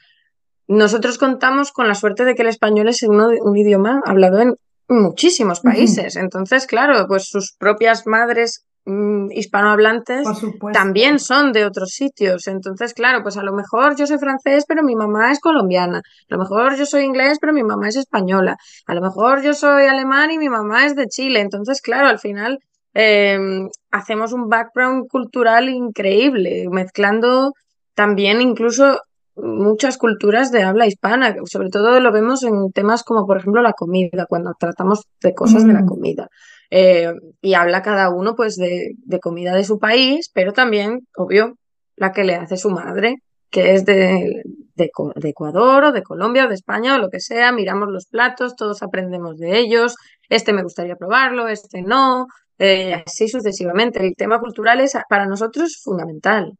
nosotros 0.68 1.18
contamos 1.18 1.72
con 1.72 1.88
la 1.88 1.96
suerte 1.96 2.24
de 2.24 2.36
que 2.36 2.42
el 2.42 2.48
español 2.48 2.86
es 2.86 3.02
un 3.02 3.56
idioma 3.56 4.02
hablado 4.06 4.38
en 4.38 4.54
muchísimos 4.88 5.58
países. 5.62 6.14
Entonces, 6.14 6.64
claro, 6.68 7.08
pues 7.08 7.24
sus 7.24 7.56
propias 7.58 8.06
madres 8.06 8.66
mm, 8.84 9.32
hispanohablantes 9.32 10.28
también 10.72 11.18
son 11.18 11.50
de 11.50 11.64
otros 11.64 11.90
sitios. 11.90 12.46
Entonces, 12.46 12.94
claro, 12.94 13.24
pues 13.24 13.36
a 13.36 13.42
lo 13.42 13.52
mejor 13.52 13.96
yo 13.96 14.06
soy 14.06 14.18
francés, 14.18 14.64
pero 14.68 14.84
mi 14.84 14.94
mamá 14.94 15.32
es 15.32 15.40
colombiana. 15.40 15.98
A 15.98 16.34
lo 16.36 16.38
mejor 16.38 16.76
yo 16.76 16.86
soy 16.86 17.02
inglés, 17.02 17.38
pero 17.40 17.52
mi 17.52 17.64
mamá 17.64 17.88
es 17.88 17.96
española. 17.96 18.56
A 18.86 18.94
lo 18.94 19.00
mejor 19.00 19.42
yo 19.42 19.54
soy 19.54 19.86
alemán 19.86 20.30
y 20.30 20.38
mi 20.38 20.48
mamá 20.48 20.86
es 20.86 20.94
de 20.94 21.08
Chile. 21.08 21.40
Entonces, 21.40 21.82
claro, 21.82 22.06
al 22.06 22.20
final 22.20 22.60
Em, 22.92 23.68
hacemos 23.90 24.32
un 24.32 24.48
background 24.48 25.08
cultural 25.08 25.68
increíble, 25.68 26.66
mezclando 26.70 27.52
también 27.94 28.40
incluso 28.40 28.98
muchas 29.36 29.96
culturas 29.96 30.50
de 30.50 30.62
habla 30.62 30.86
hispana, 30.86 31.34
sobre 31.44 31.70
todo 31.70 32.00
lo 32.00 32.12
vemos 32.12 32.42
en 32.42 32.72
temas 32.72 33.04
como 33.04 33.26
por 33.26 33.38
ejemplo 33.38 33.62
la 33.62 33.72
comida, 33.72 34.26
cuando 34.28 34.52
tratamos 34.58 35.04
de 35.22 35.34
cosas 35.34 35.66
de 35.66 35.72
la 35.72 35.82
mm. 35.82 35.86
comida. 35.86 36.28
eh, 36.70 37.12
y 37.42 37.54
habla 37.54 37.82
cada 37.82 38.10
uno 38.10 38.34
pues 38.36 38.56
de, 38.56 38.94
comida 39.20 39.54
de 39.54 39.64
su 39.64 39.78
país, 39.78 40.30
pero 40.32 40.52
también, 40.52 41.00
obvio, 41.16 41.54
la 41.96 42.12
que 42.12 42.24
le 42.24 42.36
hace 42.36 42.56
su 42.56 42.70
madre, 42.70 43.16
que 43.50 43.74
es 43.74 43.84
de, 43.84 44.42
de, 44.76 44.90
Ecuador 45.24 45.84
o 45.84 45.92
de 45.92 46.02
Colombia 46.02 46.46
o 46.46 46.48
de 46.48 46.54
España 46.54 46.94
o 46.94 46.98
lo 46.98 47.08
que 47.10 47.20
sea, 47.20 47.52
miramos 47.52 47.88
los 47.88 48.06
platos, 48.06 48.54
todos 48.56 48.82
aprendemos 48.82 49.36
de 49.38 49.58
ellos, 49.58 49.96
este 50.28 50.52
me 50.52 50.62
gustaría 50.62 50.96
probarlo, 50.96 51.48
este 51.48 51.82
no, 51.82 52.26
eh, 52.60 53.02
así 53.06 53.26
sucesivamente. 53.26 54.06
El 54.06 54.14
tema 54.14 54.38
cultural 54.38 54.80
es 54.80 54.92
para 55.08 55.24
nosotros 55.24 55.80
fundamental. 55.82 56.52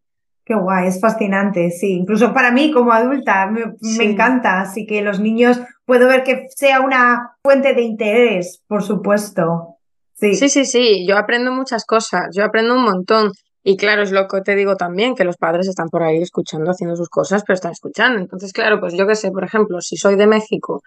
Qué 0.47 0.55
guay, 0.55 0.89
es 0.89 0.99
fascinante, 0.99 1.71
sí. 1.71 1.93
Incluso 1.93 2.33
para 2.33 2.51
mí 2.51 2.73
como 2.73 2.91
adulta 2.93 3.47
me, 3.47 4.05
encanta, 4.05 4.63
así 4.63 4.87
que 4.87 5.03
los 5.03 5.21
niños 5.21 5.61
puedo 5.85 6.09
ver 6.09 6.25
que 6.25 6.47
sea 6.57 6.81
una 6.81 7.37
fuente 7.43 7.75
de 7.75 7.83
interés, 7.83 8.63
por 8.67 8.83
supuesto. 8.83 9.77
Sí. 10.15 10.35
sí, 10.35 10.49
sí, 10.49 10.65
sí, 10.65 11.07
yo 11.07 11.17
aprendo 11.19 11.53
muchas 11.53 11.85
cosas, 11.85 12.29
yo 12.35 12.45
aprendo 12.45 12.75
un 12.75 12.83
montón. 12.83 13.33
Y 13.63 13.77
claro, 13.77 14.03
es 14.03 14.11
lo 14.11 14.27
que 14.27 14.41
te 14.41 14.57
digo 14.57 14.77
también, 14.77 15.15
que 15.15 15.25
los 15.25 15.37
padres 15.37 15.69
están 15.69 15.89
por 15.89 16.03
ahí 16.03 16.23
escuchando, 16.23 16.71
haciendo 16.71 16.97
sus 16.97 17.11
cosas, 17.11 17.43
pero 17.47 17.55
están 17.55 17.73
escuchando. 17.73 18.19
Entonces, 18.19 18.55
claro, 18.55 18.81
pues 18.81 18.95
yo 18.95 19.07
qué 19.07 19.15
sé, 19.15 19.31
por 19.31 19.45
ejemplo, 19.45 19.83
si 19.83 19.99
soy 19.99 20.17
de 20.17 20.27
México 20.27 20.83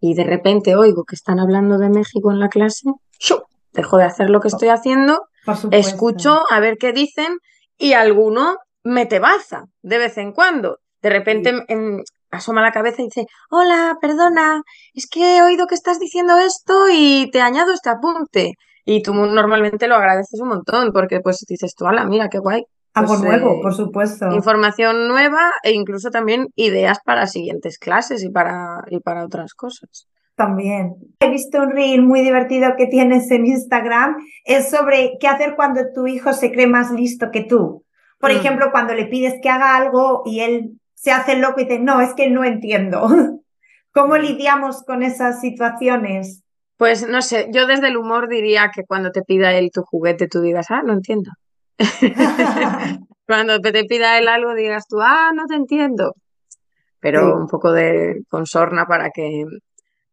y 0.00 0.14
de 0.14 0.22
repente 0.22 0.76
oigo 0.76 1.02
que 1.04 1.16
están 1.16 1.40
hablando 1.40 1.78
de 1.78 1.90
México 1.90 2.30
en 2.30 2.38
la 2.38 2.48
clase, 2.48 2.90
dejo 3.72 3.98
de 3.98 4.04
hacer 4.04 4.30
lo 4.30 4.40
que 4.40 4.48
estoy 4.48 4.68
haciendo, 4.68 5.22
escucho 5.70 6.42
a 6.50 6.60
ver 6.60 6.76
qué 6.78 6.92
dicen 6.92 7.38
y 7.78 7.94
alguno 7.94 8.56
me 8.84 9.06
te 9.06 9.18
baza 9.18 9.64
de 9.82 9.98
vez 9.98 10.18
en 10.18 10.32
cuando. 10.32 10.78
De 11.00 11.10
repente 11.10 11.52
asoma 12.30 12.62
la 12.62 12.72
cabeza 12.72 13.02
y 13.02 13.06
dice, 13.06 13.26
hola, 13.50 13.96
perdona, 14.00 14.62
es 14.94 15.06
que 15.08 15.36
he 15.36 15.42
oído 15.42 15.66
que 15.66 15.74
estás 15.74 15.98
diciendo 15.98 16.38
esto 16.38 16.86
y 16.90 17.30
te 17.30 17.40
añado 17.40 17.72
este 17.72 17.90
apunte. 17.90 18.54
Y 18.84 19.02
tú 19.02 19.14
normalmente 19.14 19.86
lo 19.86 19.94
agradeces 19.94 20.40
un 20.40 20.48
montón 20.48 20.92
porque 20.92 21.20
pues 21.20 21.44
dices 21.46 21.74
tú, 21.76 21.84
hola, 21.84 22.04
mira, 22.04 22.28
qué 22.28 22.38
guay. 22.38 22.64
Algo 22.94 23.14
pues, 23.14 23.22
nuevo, 23.22 23.52
eh, 23.52 23.58
por 23.62 23.74
supuesto. 23.74 24.30
Información 24.32 25.08
nueva 25.08 25.52
e 25.62 25.72
incluso 25.72 26.10
también 26.10 26.48
ideas 26.56 26.98
para 27.04 27.26
siguientes 27.26 27.78
clases 27.78 28.22
y 28.22 28.28
para, 28.28 28.82
y 28.88 29.00
para 29.00 29.24
otras 29.24 29.54
cosas. 29.54 30.08
También. 30.34 30.94
He 31.20 31.30
visto 31.30 31.60
un 31.60 31.70
reel 31.70 32.02
muy 32.02 32.22
divertido 32.22 32.74
que 32.76 32.86
tienes 32.86 33.30
en 33.30 33.46
Instagram. 33.46 34.16
Es 34.44 34.70
sobre 34.70 35.18
qué 35.20 35.28
hacer 35.28 35.54
cuando 35.56 35.92
tu 35.94 36.06
hijo 36.06 36.32
se 36.32 36.50
cree 36.50 36.66
más 36.66 36.90
listo 36.90 37.30
que 37.30 37.42
tú. 37.44 37.84
Por 38.18 38.32
mm. 38.32 38.36
ejemplo, 38.36 38.70
cuando 38.70 38.94
le 38.94 39.06
pides 39.06 39.34
que 39.42 39.50
haga 39.50 39.76
algo 39.76 40.22
y 40.24 40.40
él 40.40 40.80
se 40.94 41.12
hace 41.12 41.36
loco 41.36 41.60
y 41.60 41.64
dice, 41.64 41.80
no, 41.80 42.00
es 42.00 42.14
que 42.14 42.30
no 42.30 42.44
entiendo. 42.44 43.08
¿Cómo 43.92 44.14
mm. 44.14 44.20
lidiamos 44.20 44.82
con 44.84 45.02
esas 45.02 45.40
situaciones? 45.40 46.42
Pues 46.76 47.06
no 47.06 47.22
sé, 47.22 47.48
yo 47.52 47.66
desde 47.66 47.88
el 47.88 47.96
humor 47.96 48.28
diría 48.28 48.70
que 48.74 48.84
cuando 48.84 49.12
te 49.12 49.22
pida 49.22 49.52
él 49.52 49.70
tu 49.72 49.82
juguete, 49.82 50.26
tú 50.26 50.40
digas, 50.40 50.66
ah, 50.70 50.82
no 50.84 50.92
entiendo. 50.92 51.30
cuando 53.26 53.60
te 53.60 53.84
pida 53.84 54.18
él 54.18 54.28
algo, 54.28 54.54
digas 54.54 54.86
tú, 54.88 55.00
ah, 55.00 55.30
no 55.34 55.46
te 55.46 55.54
entiendo. 55.54 56.14
Pero 57.00 57.36
un 57.36 57.48
poco 57.48 57.72
de 57.72 58.22
consorna 58.28 58.86
para 58.86 59.10
que, 59.10 59.44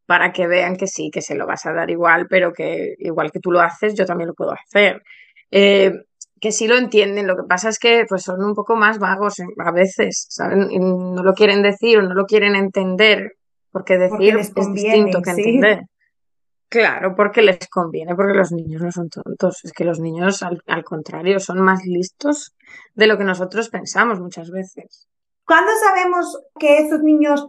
para 0.10 0.34
que 0.34 0.48
vean 0.48 0.76
que 0.76 0.88
sí, 0.88 1.12
que 1.12 1.22
se 1.22 1.36
lo 1.36 1.46
vas 1.46 1.68
a 1.68 1.72
dar 1.72 1.92
igual, 1.92 2.26
pero 2.28 2.52
que 2.52 2.96
igual 2.98 3.32
que 3.32 3.40
tú 3.40 3.52
lo 3.52 3.62
haces, 3.62 3.94
yo 3.94 4.08
también 4.08 4.30
lo 4.30 4.34
puedo 4.34 4.52
hacer. 4.52 5.04
Eh, 5.52 5.94
que 6.42 6.52
sí 6.52 6.68
lo 6.68 6.78
entienden, 6.78 7.28
lo 7.28 7.36
que 7.36 7.44
pasa 7.44 7.70
es 7.70 7.78
que 7.78 8.06
pues 8.10 8.24
son 8.24 8.44
un 8.44 8.56
poco 8.56 8.76
más 8.76 8.98
vagos 8.98 9.36
a 9.60 9.72
veces, 9.72 10.26
¿saben? 10.32 10.72
Y 10.72 10.80
no 10.80 11.22
lo 11.22 11.36
quieren 11.36 11.62
decir 11.62 12.00
o 12.00 12.02
no 12.02 12.16
lo 12.16 12.26
quieren 12.26 12.56
entender, 12.56 13.34
porque 13.72 14.00
decir 14.00 14.36
es 14.36 14.52
distinto 14.56 15.22
que 15.22 15.30
entender. 15.30 15.82
Claro, 16.70 17.16
porque 17.16 17.44
les 17.44 17.70
conviene, 17.70 18.16
porque 18.16 18.34
los 18.34 18.52
niños 18.52 18.82
no 18.82 18.92
son 18.92 19.10
tontos, 19.10 19.64
es 19.64 19.72
que 19.74 19.84
los 19.86 20.00
niños 20.00 20.42
al, 20.42 20.84
contrario 20.84 21.40
son 21.40 21.62
más 21.62 21.86
listos 21.86 22.56
de 22.96 23.06
lo 23.06 23.20
que 23.20 23.26
nosotros 23.26 23.70
pensamos 23.70 24.20
muchas 24.20 24.50
veces. 24.50 25.08
¿Cuándo 25.46 25.72
sabemos 25.80 26.42
que 26.60 26.80
esos 26.80 27.02
niños 27.04 27.48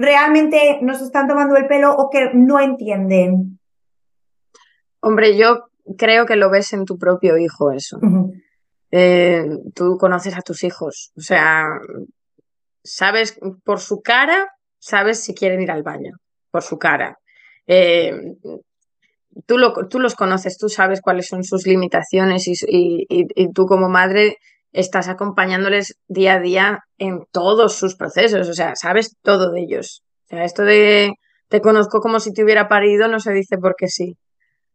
realmente 0.00 0.78
nos 0.80 1.02
están 1.02 1.28
tomando 1.28 1.56
el 1.56 1.66
pelo 1.66 1.94
o 1.94 2.08
que 2.08 2.30
no 2.32 2.58
entienden? 2.58 3.58
Hombre, 5.00 5.36
yo 5.36 5.66
creo 5.98 6.24
que 6.24 6.36
lo 6.36 6.50
ves 6.50 6.72
en 6.72 6.86
tu 6.86 6.98
propio 6.98 7.36
hijo 7.36 7.70
eso. 7.70 8.00
Eh, 8.90 9.44
tú 9.74 9.98
conoces 9.98 10.36
a 10.36 10.40
tus 10.40 10.64
hijos, 10.64 11.12
o 11.16 11.20
sea, 11.20 11.68
sabes 12.82 13.38
por 13.62 13.78
su 13.78 14.00
cara, 14.00 14.48
sabes 14.78 15.22
si 15.22 15.34
quieren 15.34 15.60
ir 15.60 15.70
al 15.70 15.82
baño, 15.82 16.16
por 16.50 16.62
su 16.62 16.78
cara. 16.78 17.18
Eh, 17.66 18.12
tú, 19.46 19.58
lo, 19.58 19.74
tú, 19.86 20.00
los 20.00 20.14
conoces, 20.14 20.56
tú 20.56 20.68
sabes 20.70 21.02
cuáles 21.02 21.28
son 21.28 21.44
sus 21.44 21.66
limitaciones 21.66 22.48
y, 22.48 23.06
y, 23.08 23.52
tú 23.52 23.66
como 23.66 23.88
madre 23.88 24.38
estás 24.72 25.08
acompañándoles 25.08 25.98
día 26.08 26.34
a 26.34 26.40
día 26.40 26.78
en 26.98 27.24
todos 27.32 27.74
sus 27.74 27.96
procesos, 27.96 28.48
o 28.48 28.54
sea, 28.54 28.76
sabes 28.76 29.16
todo 29.22 29.50
de 29.50 29.62
ellos. 29.62 30.02
O 30.26 30.28
sea, 30.28 30.44
esto 30.44 30.62
de 30.62 31.12
te 31.48 31.60
conozco 31.60 32.00
como 32.00 32.20
si 32.20 32.32
te 32.32 32.44
hubiera 32.44 32.68
parido 32.68 33.08
no 33.08 33.18
se 33.18 33.32
dice 33.32 33.58
porque 33.58 33.88
sí. 33.88 34.16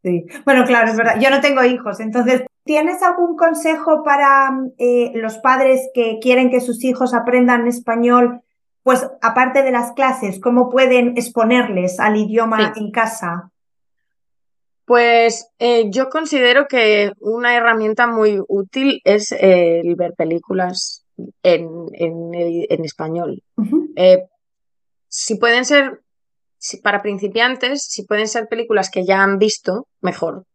Sí. 0.03 0.25
Bueno, 0.43 0.65
claro, 0.65 0.91
es 0.91 0.97
verdad. 0.97 1.19
Yo 1.19 1.29
no 1.29 1.41
tengo 1.41 1.63
hijos, 1.63 1.99
entonces, 1.99 2.43
¿tienes 2.63 3.01
algún 3.01 3.35
consejo 3.35 4.03
para 4.03 4.49
eh, 4.77 5.11
los 5.15 5.37
padres 5.39 5.89
que 5.93 6.19
quieren 6.21 6.51
que 6.51 6.61
sus 6.61 6.83
hijos 6.83 7.13
aprendan 7.13 7.67
español? 7.67 8.41
Pues 8.83 9.07
aparte 9.21 9.63
de 9.63 9.71
las 9.71 9.93
clases, 9.93 10.39
¿cómo 10.39 10.69
pueden 10.69 11.17
exponerles 11.17 11.99
al 11.99 12.17
idioma 12.17 12.73
en 12.75 12.91
casa? 12.91 13.49
Pues 14.85 15.47
eh, 15.57 15.89
yo 15.89 16.09
considero 16.09 16.67
que 16.67 17.11
una 17.19 17.55
herramienta 17.55 18.05
muy 18.05 18.39
útil 18.47 19.01
es 19.03 19.31
el 19.31 19.95
ver 19.95 20.13
películas 20.13 21.05
en, 21.43 21.87
en, 21.93 22.85
español. 22.85 23.41
Eh, 23.95 24.25
si 25.07 25.35
pueden 25.35 25.65
ser 25.65 26.01
para 26.83 27.01
principiantes, 27.01 27.83
si 27.83 28.05
pueden 28.05 28.27
ser 28.27 28.47
películas 28.47 28.89
que 28.89 29.05
ya 29.05 29.23
han 29.23 29.37
visto, 29.37 29.87
mejor, 30.01 30.45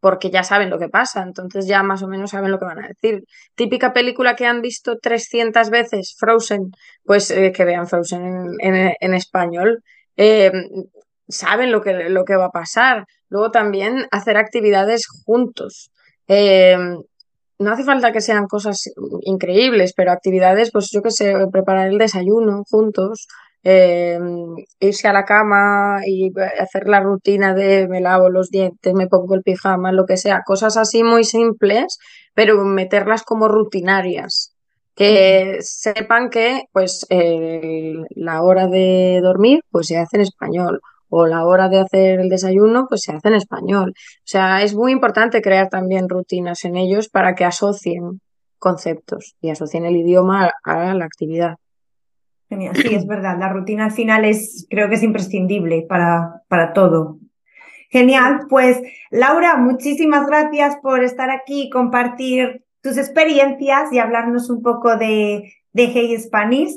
porque 0.00 0.30
ya 0.30 0.42
saben 0.42 0.70
lo 0.70 0.78
que 0.78 0.88
pasa, 0.88 1.22
entonces 1.22 1.66
ya 1.66 1.82
más 1.82 2.02
o 2.02 2.08
menos 2.08 2.30
saben 2.30 2.50
lo 2.50 2.58
que 2.58 2.64
van 2.64 2.82
a 2.84 2.88
decir. 2.88 3.24
Típica 3.54 3.92
película 3.92 4.34
que 4.34 4.46
han 4.46 4.62
visto 4.62 4.98
300 4.98 5.70
veces, 5.70 6.16
Frozen, 6.18 6.72
pues 7.04 7.30
eh, 7.30 7.52
que 7.52 7.64
vean 7.64 7.86
Frozen 7.86 8.56
en, 8.60 9.14
español. 9.14 9.82
Eh, 10.16 10.50
saben 11.30 11.72
lo 11.72 11.80
que, 11.80 12.10
lo 12.10 12.24
que 12.24 12.36
va 12.36 12.46
a 12.46 12.50
pasar. 12.50 13.04
Luego 13.28 13.50
también 13.50 14.06
hacer 14.10 14.36
actividades 14.36 15.06
juntos. 15.24 15.90
Eh, 16.28 16.76
no 17.58 17.72
hace 17.72 17.84
falta 17.84 18.12
que 18.12 18.20
sean 18.20 18.46
cosas 18.46 18.78
increíbles, 19.22 19.92
pero 19.94 20.12
actividades, 20.12 20.70
pues 20.72 20.90
yo 20.90 21.02
que 21.02 21.10
sé, 21.10 21.34
preparar 21.52 21.88
el 21.88 21.98
desayuno 21.98 22.62
juntos, 22.68 23.26
Em, 23.62 24.56
irse 24.80 25.06
a 25.06 25.12
la 25.12 25.24
cama 25.26 26.00
y 26.06 26.32
hacer 26.58 26.88
la 26.88 27.00
rutina 27.00 27.52
de 27.54 27.88
me 27.88 28.00
lavo 28.00 28.30
los 28.30 28.48
dientes, 28.50 28.94
me 28.94 29.06
pongo 29.06 29.34
el 29.34 29.42
pijama, 29.42 29.92
lo 29.92 30.06
que 30.06 30.16
sea, 30.16 30.42
cosas 30.46 30.78
así 30.78 31.02
muy 31.04 31.24
simples, 31.24 31.98
pero 32.34 32.64
meterlas 32.64 33.22
como 33.22 33.48
rutinarias. 33.48 34.54
Que 34.94 35.58
sepan 35.60 36.30
que 36.30 36.64
pues 36.72 37.06
la 37.10 38.42
hora 38.42 38.66
de 38.66 39.20
dormir 39.22 39.60
pues 39.70 39.86
se 39.88 39.98
hace 39.98 40.16
en 40.16 40.22
español 40.22 40.80
o 41.10 41.26
la 41.26 41.44
hora 41.44 41.68
de 41.68 41.80
hacer 41.80 42.20
el 42.20 42.28
desayuno 42.28 42.86
pues 42.88 43.02
se 43.02 43.12
hace 43.12 43.28
en 43.28 43.34
español. 43.34 43.90
O 43.90 44.22
sea, 44.24 44.62
es 44.62 44.74
muy 44.74 44.92
importante 44.92 45.42
crear 45.42 45.68
también 45.68 46.08
rutinas 46.08 46.64
en 46.64 46.76
ellos 46.76 47.08
para 47.08 47.34
que 47.34 47.44
asocien 47.44 48.20
conceptos 48.58 49.34
y 49.40 49.50
asocien 49.50 49.84
el 49.84 49.96
idioma 49.96 50.50
a 50.64 50.94
la 50.94 51.04
actividad. 51.04 51.56
Genial. 52.48 52.74
Sí, 52.76 52.94
es 52.94 53.06
verdad. 53.06 53.38
La 53.38 53.48
rutina 53.48 53.86
al 53.86 53.92
final 53.92 54.24
es, 54.24 54.66
creo 54.68 54.88
que 54.88 54.96
es 54.96 55.02
imprescindible 55.02 55.86
para, 55.88 56.42
para 56.48 56.72
todo. 56.72 57.18
Genial. 57.90 58.46
Pues, 58.48 58.80
Laura, 59.10 59.56
muchísimas 59.56 60.26
gracias 60.26 60.76
por 60.82 61.02
estar 61.02 61.30
aquí 61.30 61.70
compartir 61.70 62.64
tus 62.82 62.96
experiencias 62.96 63.92
y 63.92 63.98
hablarnos 63.98 64.50
un 64.50 64.62
poco 64.62 64.96
de, 64.96 65.52
de 65.72 65.84
Hey 65.84 66.16
Spanish. 66.18 66.72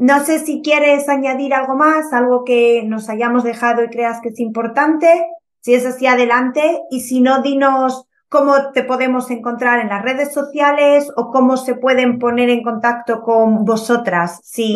No 0.00 0.24
sé 0.24 0.38
si 0.38 0.62
quieres 0.62 1.10
añadir 1.10 1.52
algo 1.52 1.74
más, 1.74 2.14
algo 2.14 2.42
que 2.42 2.82
nos 2.86 3.10
hayamos 3.10 3.44
dejado 3.44 3.84
y 3.84 3.90
creas 3.90 4.22
que 4.22 4.30
es 4.30 4.40
importante. 4.40 5.26
Si 5.60 5.74
es 5.74 5.84
así, 5.84 6.06
adelante. 6.06 6.80
Y 6.90 7.00
si 7.00 7.20
no, 7.20 7.42
dinos 7.42 8.06
cómo 8.30 8.70
te 8.72 8.82
podemos 8.82 9.30
encontrar 9.30 9.78
en 9.78 9.90
las 9.90 10.02
redes 10.02 10.32
sociales 10.32 11.12
o 11.16 11.30
cómo 11.30 11.58
se 11.58 11.74
pueden 11.74 12.18
poner 12.18 12.48
en 12.48 12.62
contacto 12.62 13.20
con 13.20 13.66
vosotras 13.66 14.40
si 14.42 14.74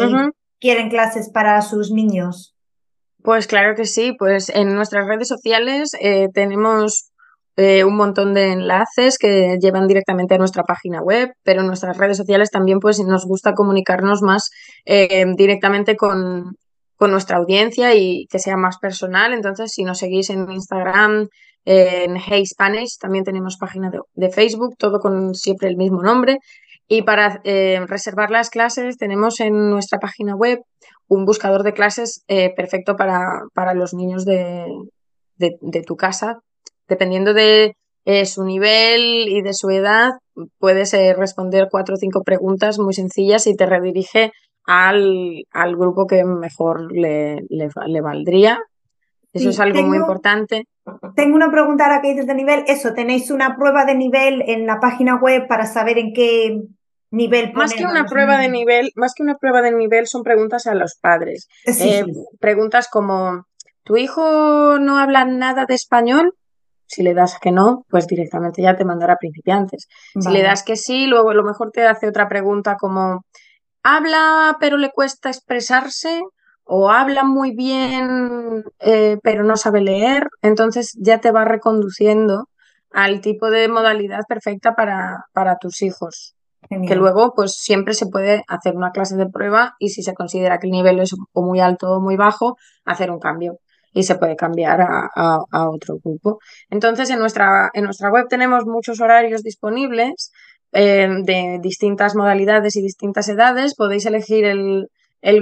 quieren 0.60 0.90
clases 0.90 1.30
para 1.30 1.62
sus 1.62 1.90
niños. 1.90 2.54
Pues 3.22 3.46
claro 3.46 3.74
que 3.74 3.86
sí, 3.86 4.12
pues 4.18 4.50
en 4.50 4.74
nuestras 4.74 5.06
redes 5.06 5.28
sociales 5.28 5.92
eh, 6.02 6.28
tenemos 6.34 7.13
eh, 7.56 7.84
un 7.84 7.96
montón 7.96 8.34
de 8.34 8.50
enlaces 8.50 9.16
que 9.16 9.58
llevan 9.60 9.86
directamente 9.86 10.34
a 10.34 10.38
nuestra 10.38 10.64
página 10.64 11.00
web, 11.00 11.32
pero 11.44 11.60
en 11.60 11.68
nuestras 11.68 11.96
redes 11.96 12.16
sociales 12.16 12.50
también 12.50 12.80
pues 12.80 12.98
nos 12.98 13.26
gusta 13.26 13.54
comunicarnos 13.54 14.22
más 14.22 14.50
eh, 14.84 15.24
directamente 15.36 15.96
con, 15.96 16.56
con 16.96 17.12
nuestra 17.12 17.36
audiencia 17.36 17.94
y 17.94 18.26
que 18.26 18.40
sea 18.40 18.56
más 18.56 18.78
personal. 18.78 19.32
Entonces, 19.32 19.70
si 19.72 19.84
nos 19.84 19.98
seguís 19.98 20.30
en 20.30 20.50
Instagram, 20.50 21.28
en 21.64 22.16
Hey 22.16 22.44
Spanish, 22.44 22.98
también 22.98 23.24
tenemos 23.24 23.56
página 23.56 23.90
de, 24.14 24.30
Facebook, 24.30 24.74
todo 24.76 24.98
con 24.98 25.34
siempre 25.34 25.68
el 25.68 25.76
mismo 25.76 26.02
nombre. 26.02 26.38
Y 26.88 27.02
para 27.02 27.40
eh, 27.44 27.80
reservar 27.86 28.30
las 28.30 28.50
clases 28.50 28.98
tenemos 28.98 29.38
en 29.38 29.70
nuestra 29.70 30.00
página 30.00 30.34
web 30.34 30.58
un 31.06 31.24
buscador 31.24 31.62
de 31.62 31.72
clases 31.72 32.24
perfecto 32.56 32.96
para, 32.96 33.42
para, 33.54 33.74
los 33.74 33.94
niños 33.94 34.24
de, 34.24 34.66
de, 35.36 35.82
tu 35.82 35.96
casa. 35.96 36.40
Dependiendo 36.88 37.34
de 37.34 37.76
eh, 38.04 38.26
su 38.26 38.44
nivel 38.44 39.28
y 39.28 39.42
de 39.42 39.54
su 39.54 39.70
edad, 39.70 40.12
puedes 40.58 40.92
responder 41.16 41.68
cuatro 41.70 41.94
o 41.94 41.98
cinco 41.98 42.22
preguntas 42.22 42.78
muy 42.78 42.94
sencillas 42.94 43.46
y 43.46 43.56
te 43.56 43.66
redirige 43.66 44.32
al, 44.66 45.44
al 45.52 45.76
grupo 45.76 46.06
que 46.06 46.24
mejor 46.24 46.92
le, 46.92 47.42
le, 47.48 48.00
valdría. 48.00 48.60
Eso 49.32 49.50
es 49.50 49.60
algo 49.60 49.82
muy 49.82 49.98
importante. 49.98 50.64
Tengo 51.16 51.34
una 51.34 51.50
pregunta 51.50 51.84
ahora 51.84 52.00
que 52.00 52.10
dices 52.10 52.26
de 52.26 52.34
nivel. 52.34 52.64
Eso, 52.66 52.94
¿tenéis 52.94 53.30
una 53.30 53.56
prueba 53.56 53.84
de 53.84 53.94
nivel 53.94 54.42
en 54.46 54.66
la 54.66 54.80
página 54.80 55.16
web 55.16 55.46
para 55.48 55.66
saber 55.66 55.98
en 55.98 56.12
qué 56.14 56.60
nivel 57.10 57.52
Más 57.52 57.74
que 57.74 57.84
una 57.84 58.04
prueba 58.04 58.38
de 58.38 58.48
nivel, 58.48 58.90
más 58.96 59.12
que 59.14 59.22
una 59.22 59.36
prueba 59.36 59.62
de 59.62 59.72
nivel 59.72 60.06
son 60.06 60.22
preguntas 60.22 60.66
a 60.66 60.74
los 60.74 60.96
padres. 61.00 61.48
Eh, 61.66 62.04
preguntas 62.40 62.88
como 62.90 63.46
¿tu 63.82 63.96
hijo 63.96 64.78
no 64.78 64.98
habla 64.98 65.24
nada 65.24 65.66
de 65.66 65.74
español? 65.74 66.34
Si 66.94 67.02
le 67.02 67.12
das 67.12 67.38
que 67.40 67.50
no, 67.50 67.84
pues 67.88 68.06
directamente 68.06 68.62
ya 68.62 68.76
te 68.76 68.84
mandará 68.84 69.16
principiantes. 69.16 69.88
Si 70.20 70.30
le 70.30 70.42
das 70.42 70.62
que 70.62 70.76
sí, 70.76 71.06
luego 71.06 71.30
a 71.30 71.34
lo 71.34 71.42
mejor 71.42 71.72
te 71.72 71.84
hace 71.84 72.06
otra 72.06 72.28
pregunta 72.28 72.76
como 72.76 73.24
habla 73.82 74.56
pero 74.60 74.76
le 74.76 74.90
cuesta 74.90 75.28
expresarse 75.28 76.22
o 76.62 76.90
habla 76.90 77.24
muy 77.24 77.54
bien 77.54 78.62
eh, 78.78 79.18
pero 79.24 79.42
no 79.42 79.56
sabe 79.56 79.80
leer, 79.80 80.28
entonces 80.40 80.92
ya 80.98 81.18
te 81.18 81.32
va 81.32 81.44
reconduciendo 81.44 82.48
al 82.92 83.20
tipo 83.20 83.50
de 83.50 83.66
modalidad 83.68 84.20
perfecta 84.28 84.76
para, 84.76 85.24
para 85.32 85.58
tus 85.58 85.82
hijos. 85.82 86.36
Que 86.70 86.94
luego, 86.94 87.34
pues 87.34 87.56
siempre 87.56 87.92
se 87.92 88.06
puede 88.06 88.42
hacer 88.48 88.74
una 88.74 88.90
clase 88.90 89.16
de 89.16 89.28
prueba 89.28 89.74
y 89.78 89.90
si 89.90 90.02
se 90.02 90.14
considera 90.14 90.58
que 90.58 90.68
el 90.68 90.72
nivel 90.72 90.98
es 90.98 91.12
o 91.32 91.42
muy 91.42 91.60
alto 91.60 91.90
o 91.90 92.00
muy 92.00 92.16
bajo, 92.16 92.56
hacer 92.86 93.10
un 93.10 93.18
cambio 93.18 93.58
y 93.94 94.02
se 94.02 94.16
puede 94.16 94.36
cambiar 94.36 94.82
a, 94.82 95.08
a 95.14 95.70
otro 95.70 95.96
grupo. 96.04 96.40
Entonces, 96.68 97.08
en 97.08 97.20
nuestra, 97.20 97.70
en 97.72 97.84
nuestra 97.84 98.10
web 98.10 98.26
tenemos 98.28 98.66
muchos 98.66 99.00
horarios 99.00 99.42
disponibles 99.42 100.32
eh, 100.76 101.08
de 101.22 101.60
distintas 101.62 102.16
modalidades 102.16 102.74
y 102.74 102.82
distintas 102.82 103.28
edades. 103.28 103.76
Podéis 103.76 104.06
elegir 104.06 104.44
el, 104.44 104.88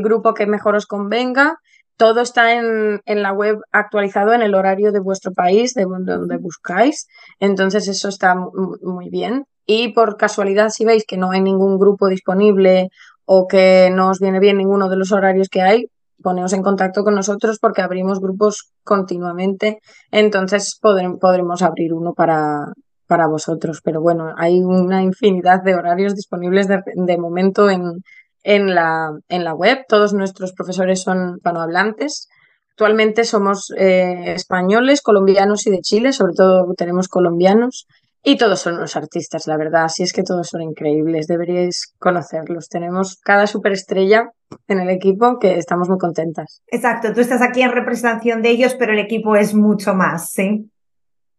grupo 0.02 0.34
que 0.34 0.46
mejor 0.46 0.74
os 0.76 0.84
convenga. 0.84 1.56
Todo 1.96 2.20
está 2.20 2.52
en, 2.52 3.00
la 3.06 3.32
web 3.32 3.56
actualizado 3.72 4.34
en 4.34 4.42
el 4.42 4.54
horario 4.54 4.92
de 4.92 5.00
vuestro 5.00 5.32
país, 5.32 5.72
de 5.72 5.84
donde 5.84 6.36
buscáis. 6.36 7.06
Entonces 7.40 7.88
eso 7.88 8.10
está 8.10 8.34
muy 8.34 9.08
bien. 9.08 9.44
Y 9.64 9.94
por 9.94 10.18
casualidad, 10.18 10.68
si 10.68 10.84
veis 10.84 11.04
que 11.08 11.16
no 11.16 11.30
hay 11.30 11.40
ningún 11.40 11.78
grupo 11.78 12.08
disponible 12.08 12.88
o 13.24 13.46
que 13.46 13.88
no 13.90 14.10
os 14.10 14.18
viene 14.20 14.38
bien 14.38 14.58
ninguno 14.58 14.90
de 14.90 14.96
los 14.96 15.12
horarios 15.12 15.48
que 15.48 15.62
hay, 15.62 15.86
poneos 16.22 16.52
en 16.52 16.62
contacto 16.62 17.04
con 17.04 17.14
nosotros 17.14 17.58
porque 17.60 17.82
abrimos 17.82 18.20
grupos 18.20 18.72
continuamente. 18.84 19.80
Entonces 20.10 20.78
podremos 20.80 21.62
abrir 21.62 21.92
uno 21.92 22.14
para, 22.14 22.72
para 23.06 23.26
vosotros. 23.26 23.80
Pero 23.84 24.00
bueno, 24.00 24.32
hay 24.38 24.60
una 24.60 25.02
infinidad 25.02 25.62
de 25.62 25.74
horarios 25.74 26.14
disponibles 26.14 26.66
de, 26.68 27.18
momento 27.18 27.68
en, 27.68 28.02
en, 28.42 28.74
la, 28.74 29.10
en 29.28 29.44
la 29.44 29.54
web. 29.54 29.84
Todos 29.86 30.14
nuestros 30.14 30.52
profesores 30.52 31.02
son 31.02 31.34
hispanohablantes. 31.36 32.28
Actualmente 32.70 33.24
somos 33.24 33.70
eh, 33.76 34.32
españoles, 34.34 35.02
colombianos 35.02 35.66
y 35.66 35.70
de 35.70 35.80
Chile, 35.80 36.12
sobre 36.14 36.32
todo 36.32 36.72
tenemos 36.74 37.08
colombianos. 37.08 37.86
Y 38.24 38.36
todos 38.36 38.60
son 38.60 38.74
unos 38.74 38.96
artistas, 38.96 39.46
la 39.48 39.56
verdad. 39.56 39.84
Así 39.84 40.04
es 40.04 40.12
que 40.12 40.22
todos 40.22 40.48
son 40.48 40.62
increíbles. 40.62 41.26
Deberíais 41.26 41.92
conocerlos. 41.98 42.68
Tenemos 42.68 43.18
cada 43.20 43.48
superestrella 43.48 44.30
en 44.68 44.80
el 44.80 44.90
equipo 44.90 45.38
que 45.40 45.58
estamos 45.58 45.88
muy 45.88 45.98
contentas. 45.98 46.62
Exacto. 46.68 47.12
Tú 47.12 47.20
estás 47.20 47.42
aquí 47.42 47.62
en 47.62 47.72
representación 47.72 48.40
de 48.42 48.50
ellos, 48.50 48.76
pero 48.78 48.92
el 48.92 49.00
equipo 49.00 49.34
es 49.34 49.54
mucho 49.54 49.94
más, 49.94 50.30
¿sí? 50.30 50.70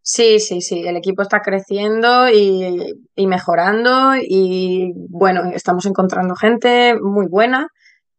Sí, 0.05 0.41
sí, 0.41 0.59
sí, 0.59 0.85
el 0.85 0.97
equipo 0.97 1.21
está 1.21 1.39
creciendo 1.39 2.29
y, 2.29 2.93
mejorando 3.25 4.15
y 4.17 4.91
bueno, 5.09 5.43
estamos 5.53 5.85
encontrando 5.85 6.35
gente 6.35 6.93
muy 7.01 7.27
buena, 7.27 7.69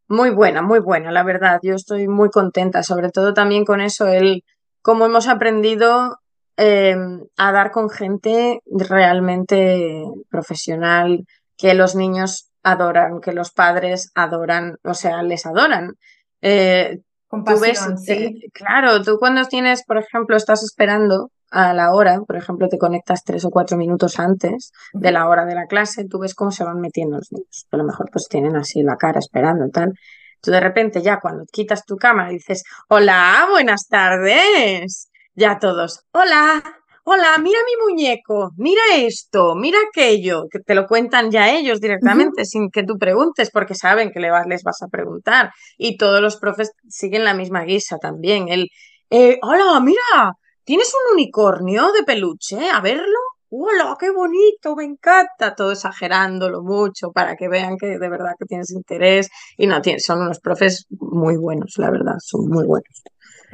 muy 0.09 0.31
buena, 0.31 0.63
muy 0.63 0.79
buena, 0.79 1.13
la 1.13 1.23
verdad. 1.23 1.61
Yo 1.63 1.75
estoy 1.75 2.09
muy 2.09 2.31
contenta, 2.31 2.83
sobre 2.83 3.11
todo 3.11 3.35
también 3.35 3.67
con 3.67 3.83
eso, 3.83 4.07
el 4.07 4.45
cómo 4.81 5.05
hemos 5.05 5.29
aprendido 5.29 6.17
em, 6.57 7.21
a 7.37 7.53
dar 7.53 7.71
con 7.71 7.91
gente 7.91 8.61
realmente 8.67 10.05
profesional, 10.31 11.25
que 11.57 11.75
los 11.75 11.95
niños 11.95 12.51
adoran, 12.63 13.21
que 13.21 13.33
los 13.33 13.53
padres 13.53 14.11
adoran, 14.15 14.77
o 14.83 14.95
sea, 14.95 15.23
les 15.23 15.47
adoran. 15.47 15.95
Eh, 16.41 16.99
Compasión, 17.29 17.99
sí. 17.99 18.13
Eh, 18.13 18.51
claro, 18.53 19.03
tú 19.03 19.19
cuando 19.19 19.45
tienes, 19.47 19.85
por 19.85 19.99
ejemplo, 19.99 20.37
estás 20.37 20.63
esperando 20.63 21.31
a 21.51 21.73
la 21.73 21.93
hora, 21.93 22.21
por 22.27 22.37
ejemplo, 22.37 22.69
te 22.69 22.79
conectas 22.79 23.23
tres 23.25 23.45
o 23.45 23.51
cuatro 23.51 23.77
minutos 23.77 24.19
antes 24.19 24.73
de 24.93 25.13
la 25.13 25.29
hora 25.29 25.45
de 25.45 25.55
la 25.55 25.67
clase, 25.67 26.05
tú 26.09 26.19
ves 26.19 26.35
cómo 26.35 26.51
se 26.51 26.65
van 26.65 26.81
metiendo 26.81 27.17
los 27.17 27.31
niños. 27.33 27.67
A 27.71 27.77
lo 27.77 27.85
mejor 27.85 28.09
pues 28.13 28.29
tienen 28.29 28.57
así 28.57 28.83
la 28.83 28.97
cara 28.97 29.19
esperando 29.21 29.67
y 29.67 29.71
tal. 29.71 29.93
Tú 30.41 30.51
de 30.51 30.61
repente 30.61 31.01
ya 31.03 31.21
cuando 31.21 31.45
quitas 31.51 31.85
tu 31.87 31.97
cámara 31.97 32.31
dices, 32.31 32.65
hola, 32.89 33.47
buenas 33.51 33.87
tardes. 33.89 35.09
Ya 35.37 35.59
todos, 35.59 36.05
hola, 36.13 36.63
hola, 37.05 37.39
mira 37.39 37.59
mi 37.67 37.93
muñeco, 37.93 38.53
mira 38.57 38.83
esto, 38.97 39.55
mira 39.57 39.79
aquello, 39.89 40.45
que 40.51 40.61
te 40.61 40.75
lo 40.75 40.87
cuentan 40.87 41.31
ya 41.31 41.53
ellos 41.53 41.81
directamente 41.81 42.45
sin 42.45 42.71
que 42.71 42.85
tú 42.85 42.99
preguntes 42.99 43.51
porque 43.51 43.75
saben 43.75 44.13
que 44.13 44.21
les 44.21 44.63
vas 44.63 44.83
a 44.83 44.89
preguntar. 44.89 45.51
Y 45.77 45.97
todos 45.97 46.21
los 46.21 46.37
profes 46.37 46.73
siguen 46.89 47.25
la 47.25 47.35
misma 47.35 47.65
guisa 47.65 47.99
también. 47.99 48.49
El, 48.49 48.69
eh, 49.11 49.39
hola, 49.43 49.81
mira, 49.81 50.35
¿Tienes 50.65 50.91
un 50.95 51.15
unicornio 51.15 51.93
de 51.93 52.05
peluche? 52.05 52.71
A 52.71 52.81
verlo. 52.81 53.19
¡Hola, 53.51 53.95
qué 54.01 54.11
bonito! 54.11 54.75
Me 54.75 54.85
encanta. 54.85 55.55
Todo 55.55 55.73
exagerándolo 55.73 56.63
mucho 56.63 57.13
para 57.13 57.37
que 57.37 57.49
vean 57.49 57.77
que 57.77 57.99
de 57.99 58.09
verdad 58.09 58.33
que 58.39 58.47
tienes 58.47 58.71
interés. 58.71 59.29
Y 59.59 59.67
no, 59.67 59.83
tienes, 59.83 60.05
son 60.05 60.23
unos 60.23 60.41
profes 60.41 60.87
muy 60.89 61.37
buenos, 61.37 61.75
la 61.77 61.91
verdad, 61.91 62.15
son 62.19 62.49
muy 62.49 62.65
buenos. 62.67 63.03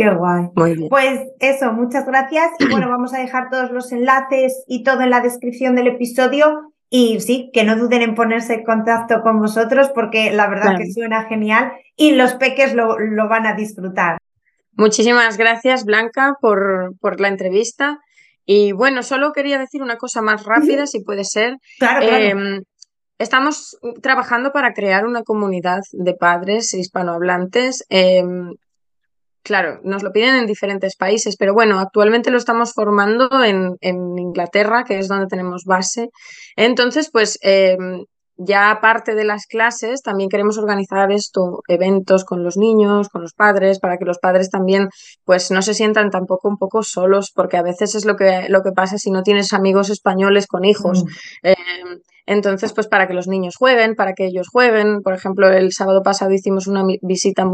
Qué 0.00 0.08
guay. 0.08 0.48
Muy 0.54 0.74
bien. 0.76 0.88
Pues 0.88 1.20
eso, 1.40 1.74
muchas 1.74 2.06
gracias. 2.06 2.52
Y 2.58 2.70
bueno, 2.70 2.88
vamos 2.88 3.12
a 3.12 3.18
dejar 3.18 3.50
todos 3.50 3.70
los 3.70 3.92
enlaces 3.92 4.64
y 4.66 4.82
todo 4.82 5.02
en 5.02 5.10
la 5.10 5.20
descripción 5.20 5.74
del 5.74 5.88
episodio. 5.88 6.72
Y 6.88 7.20
sí, 7.20 7.50
que 7.52 7.64
no 7.64 7.76
duden 7.76 8.00
en 8.00 8.14
ponerse 8.14 8.54
en 8.54 8.64
contacto 8.64 9.20
con 9.20 9.40
vosotros 9.40 9.90
porque 9.94 10.32
la 10.32 10.48
verdad 10.48 10.78
que 10.78 10.90
suena 10.90 11.24
genial 11.24 11.72
y 11.96 12.12
los 12.12 12.32
peques 12.32 12.72
lo, 12.72 12.98
lo 12.98 13.28
van 13.28 13.46
a 13.46 13.52
disfrutar. 13.52 14.16
Muchísimas 14.72 15.36
gracias, 15.36 15.84
Blanca, 15.84 16.34
por, 16.40 16.94
por, 16.98 17.20
la 17.20 17.28
entrevista. 17.28 17.98
Y 18.46 18.72
bueno, 18.72 19.02
solo 19.02 19.32
quería 19.32 19.58
decir 19.58 19.82
una 19.82 19.98
cosa 19.98 20.22
más 20.22 20.46
rápida, 20.46 20.86
si 20.86 21.04
puede 21.04 21.24
ser. 21.24 21.58
Claro, 21.78 22.06
em, 22.06 22.62
estamos 23.18 23.78
trabajando 24.00 24.50
para 24.50 24.72
crear 24.72 25.04
una 25.04 25.24
comunidad 25.24 25.82
de 25.92 26.14
padres 26.14 26.72
hispanohablantes. 26.72 27.84
Em, 27.90 28.54
claro, 29.42 29.80
nos 29.82 30.02
lo 30.02 30.12
piden 30.12 30.36
en 30.36 30.46
diferentes 30.46 30.96
países, 30.96 31.36
pero 31.38 31.54
bueno, 31.54 31.78
actualmente 31.78 32.30
lo 32.30 32.38
estamos 32.38 32.72
formando 32.72 33.44
en, 33.44 33.76
en 33.80 34.18
Inglaterra, 34.18 34.84
que 34.84 34.98
es 34.98 35.08
donde 35.08 35.26
tenemos 35.26 35.64
base. 35.64 36.08
Entonces, 36.56 37.10
pues 37.12 37.38
em, 37.42 38.04
ya 38.42 38.70
aparte 38.70 39.14
de 39.14 39.24
las 39.24 39.46
clases, 39.46 40.00
también 40.00 40.30
queremos 40.30 40.56
organizar 40.56 41.12
esto, 41.12 41.60
eventos 41.68 42.24
con 42.24 42.42
los 42.42 42.56
niños, 42.56 43.10
con 43.10 43.20
los 43.20 43.34
padres, 43.34 43.78
para 43.78 43.98
que 43.98 44.06
los 44.06 44.18
padres 44.18 44.48
también 44.48 44.88
pues 45.24 45.50
no 45.50 45.60
se 45.60 45.74
sientan 45.74 46.10
tampoco 46.10 46.48
un 46.48 46.56
poco 46.56 46.82
solos, 46.82 47.32
porque 47.34 47.58
a 47.58 47.62
veces 47.62 47.94
es 47.94 48.06
lo 48.06 48.16
que, 48.16 48.46
lo 48.48 48.62
que 48.62 48.72
pasa 48.72 48.96
si 48.96 49.10
no 49.10 49.22
tienes 49.22 49.52
amigos 49.52 49.90
españoles 49.90 50.46
con 50.46 50.64
hijos. 50.64 51.04
Mm. 51.04 51.08
Eh, 51.48 51.54
entonces, 52.26 52.72
pues 52.72 52.86
para 52.86 53.06
que 53.06 53.14
los 53.14 53.28
niños 53.28 53.56
jueguen, 53.56 53.94
para 53.94 54.12
que 54.12 54.26
ellos 54.26 54.48
jueguen. 54.48 55.02
Por 55.02 55.14
ejemplo, 55.14 55.50
el 55.50 55.72
sábado 55.72 56.02
pasado 56.02 56.32
hicimos 56.32 56.66
una 56.66 56.84
visita, 57.02 57.44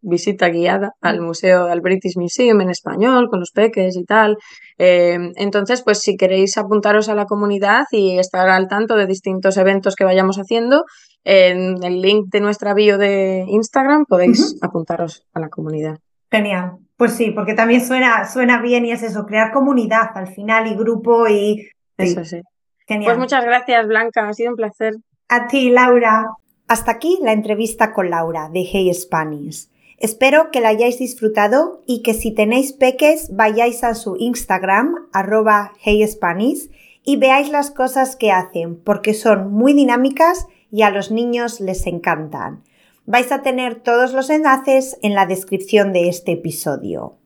visita 0.00 0.48
guiada 0.48 0.92
al 1.00 1.20
museo, 1.20 1.66
al 1.66 1.80
British 1.80 2.16
Museum 2.16 2.60
en 2.60 2.70
español, 2.70 3.28
con 3.30 3.40
los 3.40 3.50
peques 3.52 3.96
y 3.96 4.04
tal. 4.04 4.36
Eh, 4.78 5.18
entonces, 5.36 5.82
pues 5.82 6.00
si 6.00 6.16
queréis 6.16 6.56
apuntaros 6.58 7.08
a 7.08 7.14
la 7.14 7.26
comunidad 7.26 7.84
y 7.90 8.18
estar 8.18 8.48
al 8.48 8.68
tanto 8.68 8.96
de 8.96 9.06
distintos 9.06 9.56
eventos 9.56 9.94
que 9.94 10.04
vayamos 10.04 10.36
haciendo, 10.38 10.84
en 11.24 11.82
el 11.82 12.02
link 12.02 12.26
de 12.30 12.40
nuestra 12.40 12.74
bio 12.74 12.98
de 12.98 13.44
Instagram 13.48 14.04
podéis 14.06 14.56
apuntaros 14.62 15.26
a 15.32 15.40
la 15.40 15.48
comunidad. 15.48 15.98
Genial. 16.30 16.78
Pues 16.96 17.12
sí, 17.12 17.30
porque 17.30 17.54
también 17.54 17.84
suena, 17.84 18.28
suena 18.28 18.60
bien 18.60 18.84
y 18.86 18.92
es 18.92 19.02
eso, 19.02 19.26
crear 19.26 19.52
comunidad 19.52 20.10
al 20.14 20.28
final 20.28 20.66
y 20.66 20.76
grupo 20.76 21.26
y... 21.28 21.68
Eso 21.96 22.24
sí. 22.24 22.40
Pues 22.86 23.18
muchas 23.18 23.44
gracias, 23.44 23.86
Blanca. 23.86 24.28
Ha 24.28 24.32
sido 24.34 24.50
un 24.50 24.56
placer. 24.56 24.94
A 25.28 25.46
ti, 25.46 25.70
Laura. 25.70 26.26
Hasta 26.68 26.92
aquí 26.92 27.18
la 27.22 27.32
entrevista 27.32 27.92
con 27.92 28.10
Laura 28.10 28.48
de 28.52 28.64
Hey 28.70 28.92
Spanish. 28.94 29.68
Espero 29.98 30.50
que 30.50 30.60
la 30.60 30.68
hayáis 30.68 30.98
disfrutado 30.98 31.82
y 31.86 32.02
que 32.02 32.14
si 32.14 32.34
tenéis 32.34 32.72
peques 32.72 33.34
vayáis 33.34 33.84
a 33.84 33.94
su 33.94 34.16
Instagram 34.18 35.08
arroba 35.12 35.72
heyspanish 35.84 36.70
y 37.04 37.16
veáis 37.16 37.50
las 37.50 37.70
cosas 37.70 38.16
que 38.16 38.32
hacen 38.32 38.76
porque 38.76 39.14
son 39.14 39.52
muy 39.52 39.72
dinámicas 39.72 40.46
y 40.70 40.82
a 40.82 40.90
los 40.90 41.10
niños 41.10 41.60
les 41.60 41.86
encantan. 41.86 42.64
Vais 43.06 43.30
a 43.30 43.42
tener 43.42 43.76
todos 43.76 44.12
los 44.12 44.30
enlaces 44.30 44.98
en 45.02 45.14
la 45.14 45.26
descripción 45.26 45.92
de 45.92 46.08
este 46.08 46.32
episodio. 46.32 47.16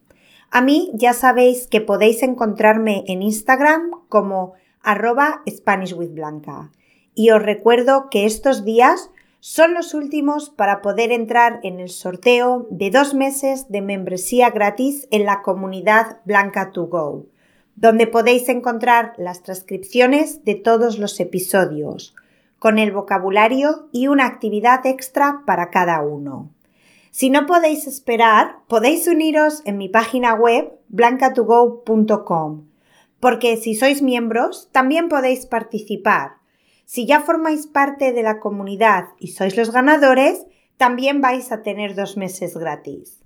A 0.51 0.61
mí 0.61 0.91
ya 0.95 1.13
sabéis 1.13 1.67
que 1.67 1.81
podéis 1.81 2.23
encontrarme 2.23 3.05
en 3.07 3.23
Instagram 3.23 3.91
como 4.09 4.55
arroba 4.83 5.43
SpanishWithBlanca. 5.49 6.71
Y 7.15 7.31
os 7.31 7.43
recuerdo 7.43 8.09
que 8.11 8.25
estos 8.25 8.65
días 8.65 9.11
son 9.41 9.75
los 9.75 9.95
últimos 9.95 10.51
para 10.51 10.83
poder 10.83 11.13
entrar 11.13 11.61
en 11.63 11.79
el 11.81 11.91
sorteo 11.91 12.67
de 12.71 12.91
dos 12.91 13.15
meses 13.15 13.69
de 13.69 13.83
membresía 13.83 14.51
gratis 14.51 15.07
en 15.11 15.25
la 15.25 15.43
comunidad 15.43 16.19
Blanca 16.25 16.73
to 16.73 16.87
Go, 16.87 17.27
donde 17.77 18.07
podéis 18.07 18.49
encontrar 18.49 19.13
las 19.17 19.43
transcripciones 19.43 20.45
de 20.45 20.57
todos 20.57 20.99
los 20.99 21.21
episodios, 21.21 22.15
con 22.59 22.79
el 22.79 22.91
vocabulario 22.91 23.89
y 23.93 24.09
una 24.09 24.27
actividad 24.27 24.85
extra 24.87 25.43
para 25.47 25.71
cada 25.71 26.03
uno. 26.03 26.51
Si 27.13 27.31
no 27.31 27.47
podéis 27.47 27.87
esperar, 27.87 28.59
podéis 28.67 29.07
uniros 29.07 29.63
en 29.65 29.79
mi 29.79 29.89
página 29.89 30.35
web 30.35 30.73
blancatogo.com, 30.89 32.65
porque 33.21 33.57
si 33.57 33.75
sois 33.75 34.03
miembros, 34.03 34.69
también 34.73 35.09
podéis 35.09 35.47
participar 35.47 36.39
si 36.89 37.05
ya 37.05 37.21
formáis 37.21 37.67
parte 37.67 38.15
de 38.15 38.23
la 38.23 38.41
comunidad 38.41 39.09
y 39.19 39.29
sois 39.29 39.59
los 39.59 39.73
ganadores, 39.73 40.47
también 40.79 41.21
vais 41.21 41.53
a 41.53 41.61
tener 41.61 41.95
dos 41.95 42.17
meses 42.17 42.57
gratis. 42.57 43.21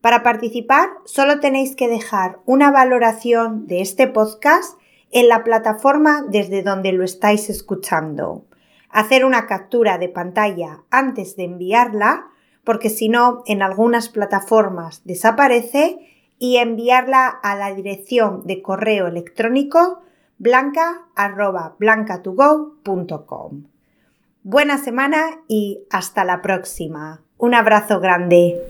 Para 0.00 0.22
participar, 0.22 0.88
solo 1.04 1.38
tenéis 1.38 1.76
que 1.76 1.86
dejar 1.86 2.38
una 2.46 2.70
valoración 2.70 3.66
de 3.66 3.82
este 3.82 4.06
podcast 4.06 4.80
en 5.10 5.28
la 5.28 5.44
plataforma 5.44 6.24
desde 6.26 6.62
donde 6.62 6.92
lo 6.92 7.04
estáis 7.04 7.50
escuchando. 7.50 8.46
Hacer 8.88 9.26
una 9.26 9.46
captura 9.46 9.98
de 9.98 10.08
pantalla 10.08 10.84
antes 10.88 11.36
de 11.36 11.44
enviarla, 11.44 12.28
porque 12.64 12.88
si 12.88 13.10
no, 13.10 13.42
en 13.44 13.60
algunas 13.60 14.08
plataformas 14.08 15.02
desaparece, 15.04 15.98
y 16.38 16.56
enviarla 16.56 17.28
a 17.28 17.56
la 17.56 17.74
dirección 17.74 18.46
de 18.46 18.62
correo 18.62 19.06
electrónico 19.06 20.02
blanca 20.38 21.06
arroba 21.14 21.76
blancatogo.com. 21.78 23.64
Buena 24.42 24.78
semana 24.78 25.40
y 25.48 25.84
hasta 25.90 26.24
la 26.24 26.42
próxima. 26.42 27.22
Un 27.38 27.54
abrazo 27.54 28.00
grande. 28.00 28.60